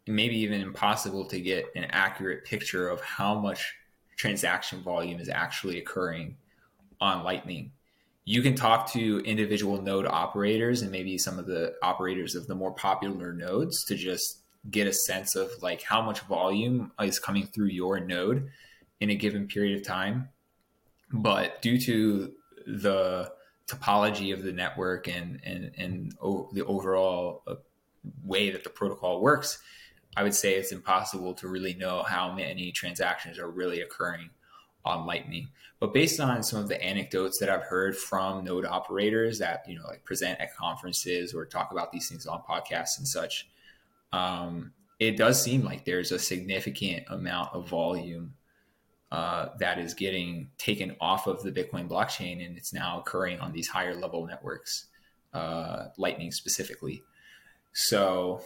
[0.07, 3.75] maybe even impossible to get an accurate picture of how much
[4.17, 6.37] transaction volume is actually occurring
[7.01, 7.73] on Lightning.
[8.25, 12.55] You can talk to individual node operators and maybe some of the operators of the
[12.55, 17.47] more popular nodes to just get a sense of like how much volume is coming
[17.47, 18.49] through your node
[19.01, 20.29] in a given period of time.
[21.13, 22.33] But due to
[22.67, 23.31] the
[23.69, 27.55] topology of the network and and and o- the overall uh,
[28.25, 29.59] way that the protocol works,
[30.17, 34.31] I would say it's impossible to really know how many transactions are really occurring
[34.85, 35.49] on Lightning.
[35.79, 39.77] But based on some of the anecdotes that I've heard from node operators that you
[39.79, 43.49] know like present at conferences or talk about these things on podcasts and such,
[44.13, 48.33] um, it does seem like there's a significant amount of volume
[49.13, 53.53] uh, that is getting taken off of the Bitcoin blockchain and it's now occurring on
[53.53, 54.87] these higher level networks,
[55.35, 57.03] uh, Lightning specifically.
[57.73, 58.41] So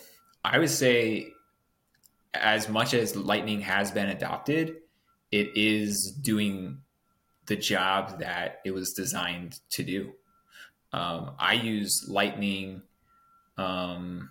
[0.44, 1.32] I would say,
[2.34, 4.76] as much as Lightning has been adopted,
[5.32, 6.78] it is doing
[7.46, 10.12] the job that it was designed to do.
[10.92, 12.82] Um, I use Lightning
[13.56, 14.30] um,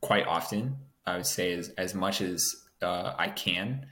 [0.00, 0.76] quite often.
[1.06, 3.86] I would say as, as much as uh, I can.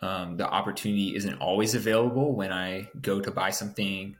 [0.00, 4.16] Um, the opportunity isn't always available when I go to buy something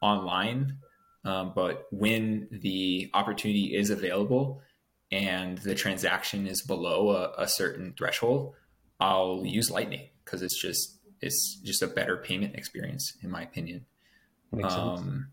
[0.00, 0.78] online,
[1.24, 4.62] um, but when the opportunity is available
[5.10, 8.54] and the transaction is below a, a certain threshold,
[9.00, 13.86] I'll use Lightning because it's just it's just a better payment experience in my opinion.
[14.62, 15.28] Um,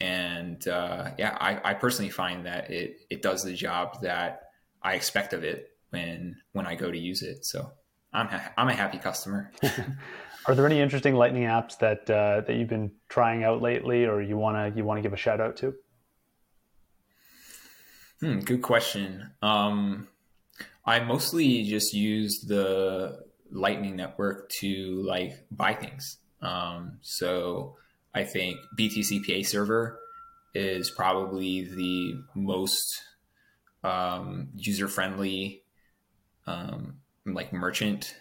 [0.00, 4.48] and uh, yeah, I, I personally find that it it does the job that
[4.82, 7.44] I expect of it when when I go to use it.
[7.44, 7.72] So
[8.12, 9.50] I'm ha- I'm a happy customer.
[10.46, 14.20] Are there any interesting Lightning apps that uh, that you've been trying out lately, or
[14.20, 15.74] you wanna you wanna give a shout out to?
[18.20, 19.32] Hmm, good question.
[19.42, 20.08] Um,
[20.84, 26.18] I mostly just use the Lightning Network to like buy things.
[26.40, 27.76] Um, so
[28.14, 29.98] I think BTCPay Server
[30.54, 33.02] is probably the most
[33.82, 35.62] um, user friendly
[36.46, 38.14] um, like merchant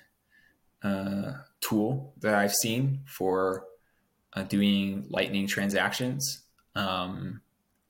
[0.83, 3.65] uh, tool that I've seen for
[4.33, 6.41] uh, doing Lightning transactions.
[6.75, 7.41] Um,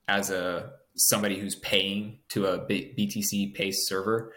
[0.08, 4.34] as a somebody who's paying to a BTC Pay server,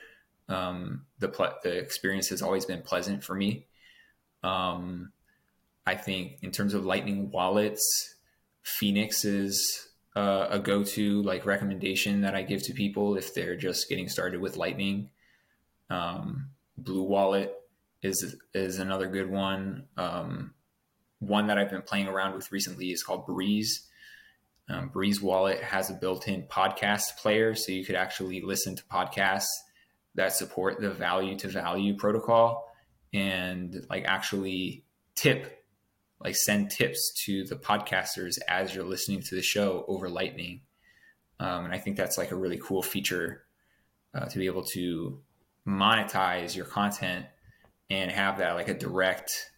[0.48, 1.28] um, the
[1.62, 3.66] the experience has always been pleasant for me.
[4.42, 5.12] Um,
[5.86, 8.14] I think in terms of Lightning wallets,
[8.62, 13.88] Phoenix is uh, a go-to like recommendation that I give to people if they're just
[13.88, 15.10] getting started with Lightning.
[15.90, 17.54] Um, Blue Wallet
[18.02, 19.84] is is another good one.
[19.96, 20.54] Um,
[21.18, 23.86] one that I've been playing around with recently is called Breeze.
[24.68, 29.46] Um, Breeze Wallet has a built-in podcast player, so you could actually listen to podcasts
[30.16, 32.66] that support the value to value protocol
[33.12, 35.64] and like actually tip,
[36.22, 40.62] like send tips to the podcasters as you're listening to the show over Lightning.
[41.38, 43.44] Um, and I think that's like a really cool feature
[44.14, 45.20] uh, to be able to
[45.66, 47.26] monetize your content
[47.90, 49.50] and have that like a direct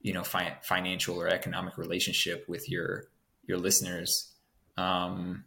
[0.00, 3.04] you know fi- financial or economic relationship with your
[3.46, 4.33] your listeners
[4.76, 5.44] um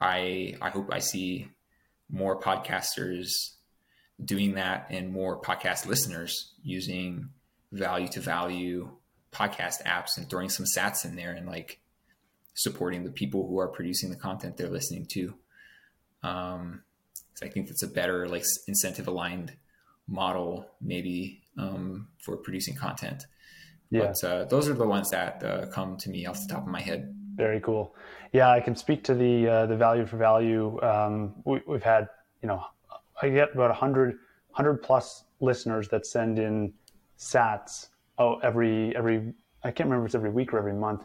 [0.00, 1.48] i i hope i see
[2.10, 3.28] more podcasters
[4.24, 7.28] doing that and more podcast listeners using
[7.72, 8.88] value to value
[9.32, 11.80] podcast apps and throwing some sats in there and like
[12.54, 15.34] supporting the people who are producing the content they're listening to
[16.22, 16.82] um
[17.42, 19.52] I think that's a better like incentive aligned
[20.06, 23.26] model maybe um, for producing content.
[23.90, 24.06] Yeah.
[24.06, 26.68] But uh, those are the ones that uh, come to me off the top of
[26.68, 27.14] my head.
[27.36, 27.94] Very cool.
[28.34, 30.78] Yeah, I can speak to the uh, the value for value.
[30.82, 32.08] Um, we, have had,
[32.42, 32.64] you know,
[33.22, 36.74] I get about 100, 100 plus listeners that send in
[37.18, 37.88] Sats.
[38.18, 39.32] Oh, every every
[39.62, 41.04] I can't remember if it's every week or every month,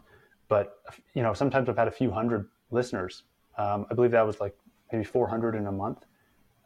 [0.49, 0.79] but
[1.13, 3.23] you know, sometimes I've had a few hundred listeners.
[3.57, 4.57] Um, I believe that was like
[4.91, 6.05] maybe 400 in a month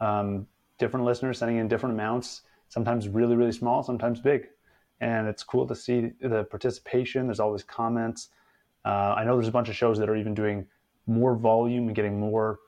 [0.03, 4.47] um, different listeners sending in different amounts, sometimes really, really small, sometimes big.
[5.01, 7.27] And it's cool to see the participation.
[7.27, 8.29] There's always comments.
[8.85, 10.65] Uh, I know there's a bunch of shows that are even doing
[11.07, 12.59] more volume and getting more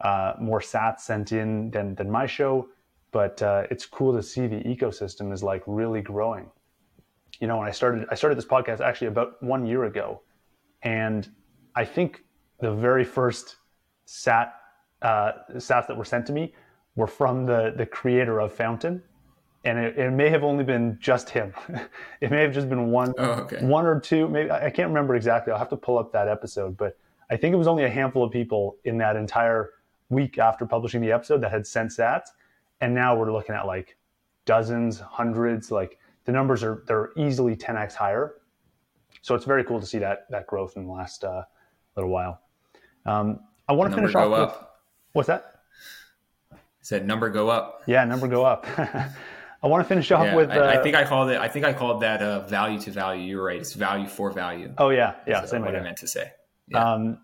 [0.00, 2.68] uh, more sats sent in than than my show.
[3.10, 6.50] But uh, it's cool to see the ecosystem is like really growing.
[7.40, 10.22] You know, when I started, I started this podcast actually about one year ago,
[10.82, 11.28] and
[11.74, 12.24] I think
[12.60, 13.56] the very first
[14.04, 14.54] sat
[15.02, 16.54] uh, sats that were sent to me
[16.96, 19.02] were from the the creator of Fountain,
[19.64, 21.52] and it, it may have only been just him.
[22.20, 23.64] it may have just been one oh, okay.
[23.64, 24.28] one or two.
[24.28, 25.52] Maybe I can't remember exactly.
[25.52, 26.96] I'll have to pull up that episode, but
[27.30, 29.70] I think it was only a handful of people in that entire
[30.08, 32.28] week after publishing the episode that had sent sats.
[32.80, 33.96] and now we're looking at like
[34.44, 35.70] dozens, hundreds.
[35.70, 38.36] Like the numbers are they're easily 10x higher.
[39.22, 41.42] So it's very cool to see that that growth in the last uh,
[41.96, 42.40] little while.
[43.04, 44.64] Um, I want to finish off with
[45.12, 45.62] what's that?
[46.80, 47.82] Said number go up.
[47.86, 48.66] Yeah, number go up.
[49.62, 50.50] I want to finish off yeah, with.
[50.50, 51.38] Uh, I, I, uh, think I called it.
[51.38, 53.22] I think I called that uh, value to value.
[53.22, 53.60] You're right.
[53.60, 54.72] It's value for value.
[54.78, 55.44] Oh yeah, yeah.
[55.44, 55.80] Same what idea.
[55.80, 56.32] I meant to say.
[56.68, 56.92] Yeah.
[56.92, 57.18] Um,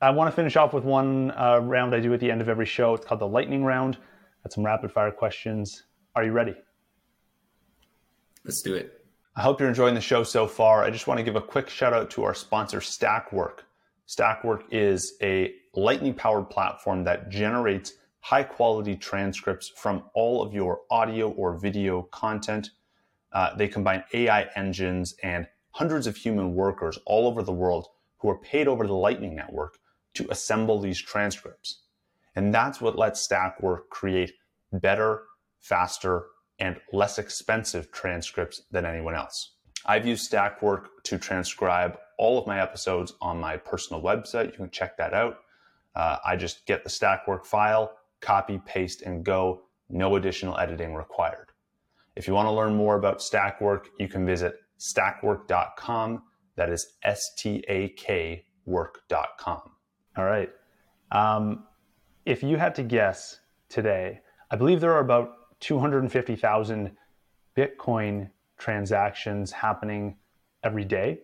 [0.00, 2.48] I want to finish off with one uh, round I do at the end of
[2.48, 2.94] every show.
[2.94, 3.98] It's called the lightning round.
[4.42, 5.84] Got some rapid fire questions.
[6.14, 6.54] Are you ready?
[8.44, 9.04] Let's do it.
[9.36, 10.84] I hope you're enjoying the show so far.
[10.84, 13.60] I just want to give a quick shout out to our sponsor, Stakwork.
[14.06, 17.94] Stakwork is a lightning powered platform that generates
[18.24, 22.70] high quality transcripts from all of your audio or video content.
[23.34, 28.30] Uh, they combine AI engines and hundreds of human workers all over the world who
[28.30, 29.76] are paid over the Lightning Network
[30.14, 31.82] to assemble these transcripts.
[32.34, 34.32] And that's what lets Stakwork create
[34.72, 35.24] better,
[35.60, 36.24] faster,
[36.58, 39.56] and less expensive transcripts than anyone else.
[39.84, 44.46] I've used Stakwork to transcribe all of my episodes on my personal website.
[44.52, 45.40] You can check that out.
[45.94, 47.92] Uh, I just get the Stakwork file,
[48.24, 49.62] copy, paste, and go.
[49.90, 51.48] No additional editing required.
[52.16, 56.22] If you want to learn more about Stakwork, you can visit stakwork.com.
[56.56, 59.60] That is S T A K work.com.
[60.16, 60.50] All right.
[61.12, 61.64] Um,
[62.24, 64.20] if you had to guess today,
[64.50, 66.96] I believe there are about 250,000
[67.56, 70.16] Bitcoin transactions happening
[70.62, 71.20] every day,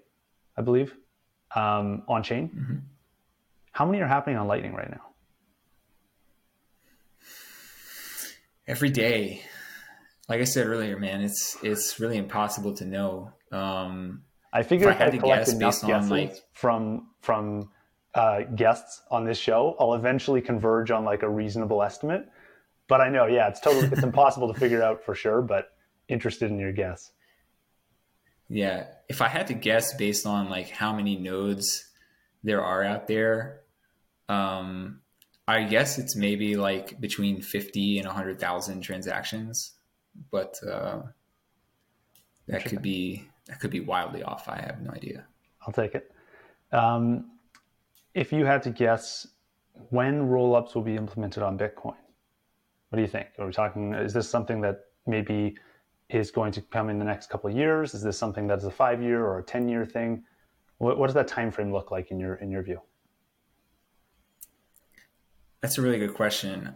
[0.57, 0.95] I believe,
[1.55, 2.49] um, on chain.
[2.49, 2.77] Mm-hmm.
[3.73, 5.10] How many are happening on Lightning right now?
[8.71, 9.43] Every day.
[10.29, 13.33] Like I said earlier, man, it's it's really impossible to know.
[13.51, 14.23] Um,
[14.53, 16.37] I figured if I, had to collect enough guesses like...
[16.53, 17.71] from from
[18.15, 22.29] uh, guests on this show, I'll eventually converge on like a reasonable estimate.
[22.87, 25.43] But I know, yeah, it's totally it's impossible to figure out for sure.
[25.43, 25.67] But
[26.07, 27.11] interested in your guess.
[28.49, 31.91] Yeah, if I had to guess based on like how many nodes
[32.45, 33.63] there are out there,
[34.29, 35.01] um,
[35.51, 39.73] I guess it's maybe like between fifty and hundred thousand transactions,
[40.31, 41.03] but uh,
[42.47, 44.49] that could be that could be wildly off.
[44.49, 45.25] I have no idea.
[45.67, 46.13] I'll take it.
[46.73, 47.33] Um,
[48.15, 49.27] if you had to guess
[49.91, 51.99] when rollups will be implemented on Bitcoin,
[52.89, 53.29] what do you think?
[53.39, 53.95] Are we talking?
[53.95, 55.57] Is this something that maybe
[56.09, 57.95] is going to come in the next couple of years?
[57.95, 60.23] Is this something that's a five year or a ten year thing?
[60.79, 62.81] What, what does that time frame look like in your in your view?
[65.61, 66.75] That's a really good question.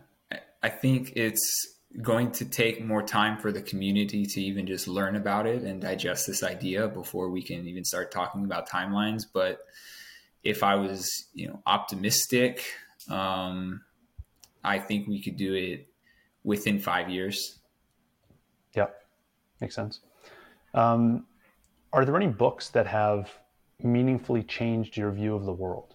[0.63, 5.15] I think it's going to take more time for the community to even just learn
[5.15, 9.23] about it and digest this idea before we can even start talking about timelines.
[9.33, 9.61] But
[10.43, 12.65] if I was, you know, optimistic,
[13.09, 13.83] um,
[14.63, 15.87] I think we could do it
[16.43, 17.59] within five years.
[18.75, 18.87] Yeah,
[19.61, 20.01] makes sense.
[20.75, 21.27] Um,
[21.93, 23.31] are there any books that have
[23.83, 25.94] meaningfully changed your view of the world?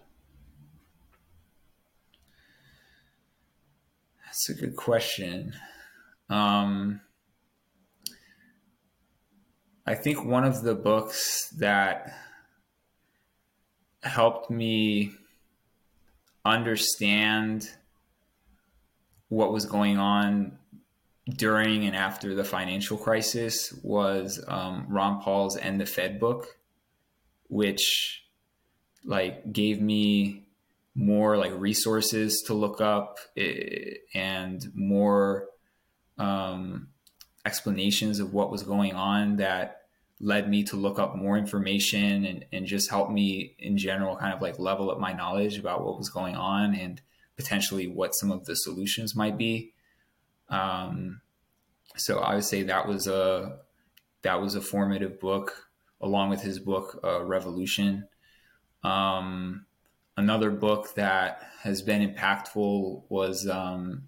[4.30, 5.54] That's a good question.
[6.28, 7.00] Um,
[9.84, 12.14] I think one of the books that
[14.04, 15.10] helped me
[16.44, 17.68] understand
[19.30, 20.56] what was going on
[21.28, 26.56] during and after the financial crisis was um, Ron Paul's "End the Fed" book,
[27.48, 28.22] which
[29.04, 30.46] like gave me
[30.94, 35.46] more like resources to look up eh, and more
[36.18, 36.88] um,
[37.46, 39.82] explanations of what was going on that
[40.20, 44.34] led me to look up more information and, and just help me in general kind
[44.34, 47.00] of like level up my knowledge about what was going on and
[47.36, 49.72] potentially what some of the solutions might be.
[50.50, 51.22] Um,
[51.96, 53.60] so I would say that was a
[54.22, 55.68] that was a formative book
[56.02, 58.06] along with his book uh, Revolution.
[58.82, 59.64] Um,
[60.20, 64.02] another book that has been impactful was um,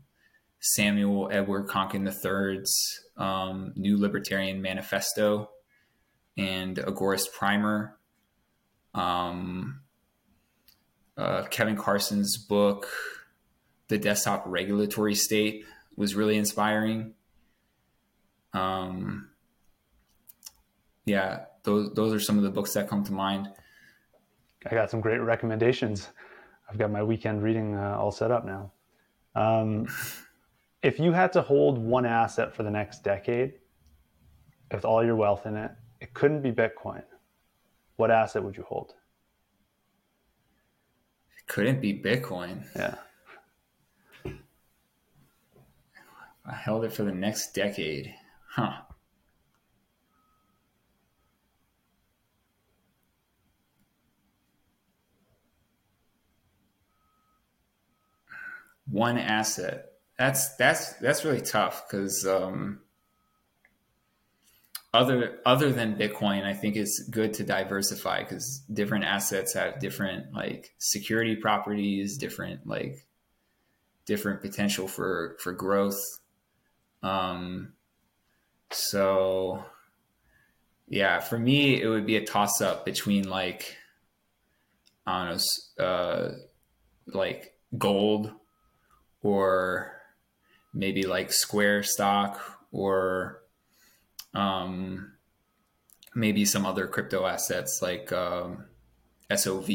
[0.60, 5.48] Samuel Edward Konkin III's um, New Libertarian Manifesto
[6.36, 7.97] and Agorist Primer.
[8.94, 9.80] Um,
[11.16, 12.89] uh, Kevin Carson's book,
[13.89, 15.64] The Desktop Regulatory State,
[15.97, 17.14] was really inspiring.
[18.52, 19.30] Um,
[21.06, 23.48] yeah, those those are some of the books that come to mind.
[24.70, 26.09] I got some great recommendations.
[26.70, 28.72] I've got my weekend reading uh, all set up now.
[29.34, 29.86] Um,
[30.82, 33.55] if you had to hold one asset for the next decade,
[34.72, 35.70] with all your wealth in it,
[36.01, 37.02] it couldn't be Bitcoin.
[37.97, 38.94] What asset would you hold?
[41.39, 42.64] It couldn't be Bitcoin.
[42.74, 42.94] Yeah.
[46.44, 48.12] I held it for the next decade.
[48.48, 48.72] Huh.
[58.86, 59.92] One asset.
[60.18, 62.80] That's that's that's really tough because um,
[64.94, 70.34] other other than Bitcoin, I think it's good to diversify because different assets have different
[70.34, 73.06] like security properties, different like
[74.04, 76.00] different potential for for growth.
[77.02, 77.72] Um,
[78.70, 79.64] so
[80.88, 83.76] yeah, for me, it would be a toss up between like
[85.06, 85.42] I don't
[85.78, 86.32] know, uh,
[87.06, 88.30] like gold
[89.23, 89.93] or
[90.74, 92.40] maybe like Square stock
[92.73, 93.43] or
[94.35, 95.12] um,
[96.15, 98.65] maybe some other crypto assets like um,
[99.35, 99.70] SOV,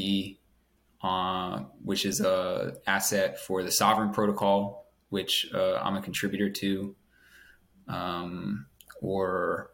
[1.02, 6.96] uh, which is a asset for the Sovryn Protocol, which uh, I'm a contributor to,
[7.88, 8.66] um,
[9.02, 9.72] or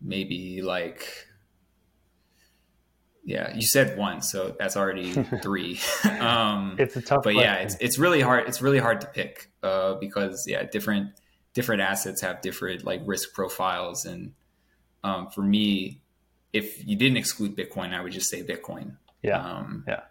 [0.00, 1.26] maybe like
[3.26, 5.12] yeah, you said one, so that's already
[5.42, 5.80] three.
[6.20, 7.40] um, it's a tough, but question.
[7.40, 8.46] yeah, it's it's really hard.
[8.46, 11.10] It's really hard to pick uh, because yeah, different
[11.52, 14.32] different assets have different like risk profiles, and
[15.02, 16.00] um, for me,
[16.52, 18.96] if you didn't exclude Bitcoin, I would just say Bitcoin.
[19.22, 20.02] Yeah, um, yeah,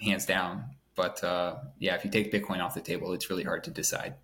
[0.00, 0.64] hands down.
[0.94, 4.14] But uh, yeah, if you take Bitcoin off the table, it's really hard to decide.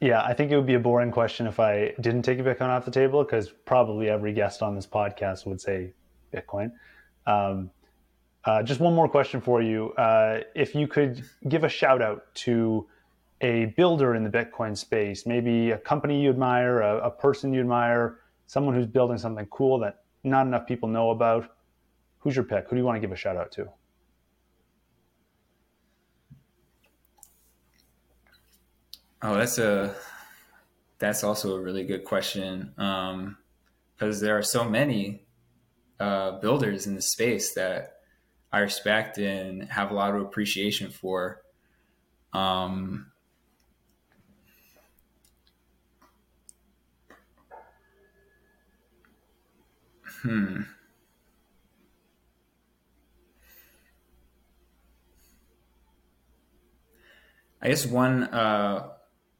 [0.00, 2.84] Yeah, I think it would be a boring question if I didn't take Bitcoin off
[2.84, 5.92] the table because probably every guest on this podcast would say
[6.34, 6.72] Bitcoin.
[7.24, 7.70] Um,
[8.44, 9.92] uh, just one more question for you.
[9.92, 12.86] Uh, if you could give a shout out to
[13.40, 17.60] a builder in the Bitcoin space, maybe a company you admire, a, a, person you
[17.60, 21.48] admire, someone who's building something cool that not enough people know about,
[22.18, 22.68] who's your pick?
[22.68, 23.68] Who do you want to give a shout out to?
[29.24, 29.94] Oh, that's a
[30.98, 35.26] that's also a really good question because um, there are so many
[36.00, 38.01] uh, builders in the space that
[38.52, 41.40] I respect and have a lot of appreciation for.
[42.32, 43.10] Um,
[50.22, 50.62] hmm.
[57.62, 58.88] I guess one uh,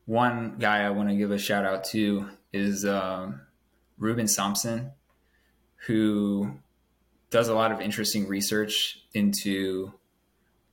[0.06, 3.40] one guy I want to give a shout out to is um,
[3.98, 4.92] Ruben Somsen,
[5.86, 6.61] who
[7.32, 9.92] does a lot of interesting research into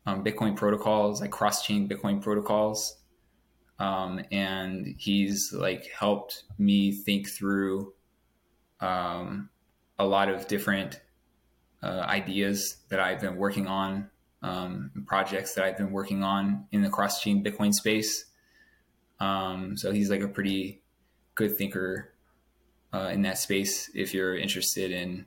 [0.05, 2.97] um, Bitcoin protocols, like cross-chain Bitcoin protocols,
[3.79, 7.93] um, and he's like helped me think through
[8.81, 9.49] um,
[9.97, 11.01] a lot of different
[11.81, 14.09] uh, ideas that I've been working on,
[14.43, 18.25] um, projects that I've been working on in the cross-chain Bitcoin space.
[19.21, 20.81] Um, so he's like a pretty
[21.35, 22.13] good thinker
[22.93, 25.25] uh, in that space if you're interested in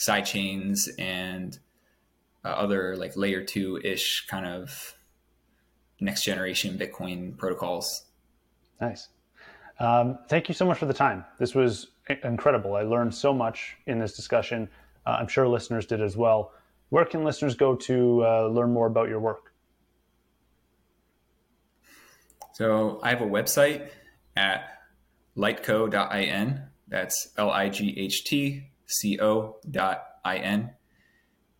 [0.00, 1.58] side chains and
[2.44, 4.96] uh, other like layer two ish kind of
[6.00, 8.06] next generation Bitcoin protocols.
[8.80, 9.08] Nice.
[9.78, 11.24] Um, thank you so much for the time.
[11.38, 11.88] This was
[12.24, 12.76] incredible.
[12.76, 14.68] I learned so much in this discussion.
[15.06, 16.52] Uh, I'm sure listeners did as well.
[16.88, 19.52] Where can listeners go to uh, learn more about your work?
[22.52, 23.88] So I have a website
[24.36, 24.80] at
[25.36, 26.62] lightco.in.
[26.88, 30.70] That's L I G H T co.in.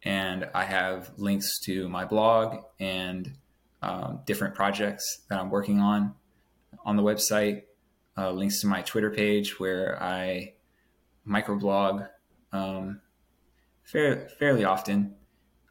[0.03, 3.37] And I have links to my blog and
[3.83, 6.15] um, different projects that I'm working on
[6.85, 7.63] on the website,
[8.17, 10.55] uh, links to my Twitter page where I
[11.27, 12.09] microblog
[12.53, 13.01] um,
[13.85, 15.15] fair, fairly often.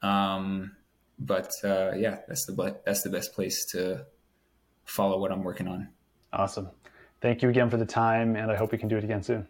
[0.01, 0.75] Um,
[1.17, 4.05] but uh, yeah, that's the that's the best place to
[4.85, 5.89] follow what I'm working on.
[6.31, 6.69] Awesome.
[7.21, 9.47] Thank you again for the time, and I hope we can do it again soon.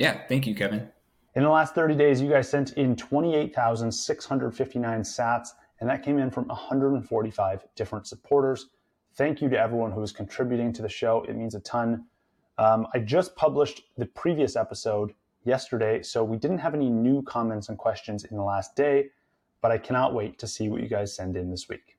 [0.00, 0.88] Yeah, thank you, Kevin.
[1.34, 5.48] In the last 30 days, you guys sent in 28,659 sats,
[5.78, 8.68] and that came in from 145 different supporters.
[9.16, 11.22] Thank you to everyone who is contributing to the show.
[11.28, 12.06] It means a ton.
[12.56, 15.12] Um, I just published the previous episode
[15.44, 19.10] yesterday, so we didn't have any new comments and questions in the last day,
[19.60, 21.98] but I cannot wait to see what you guys send in this week.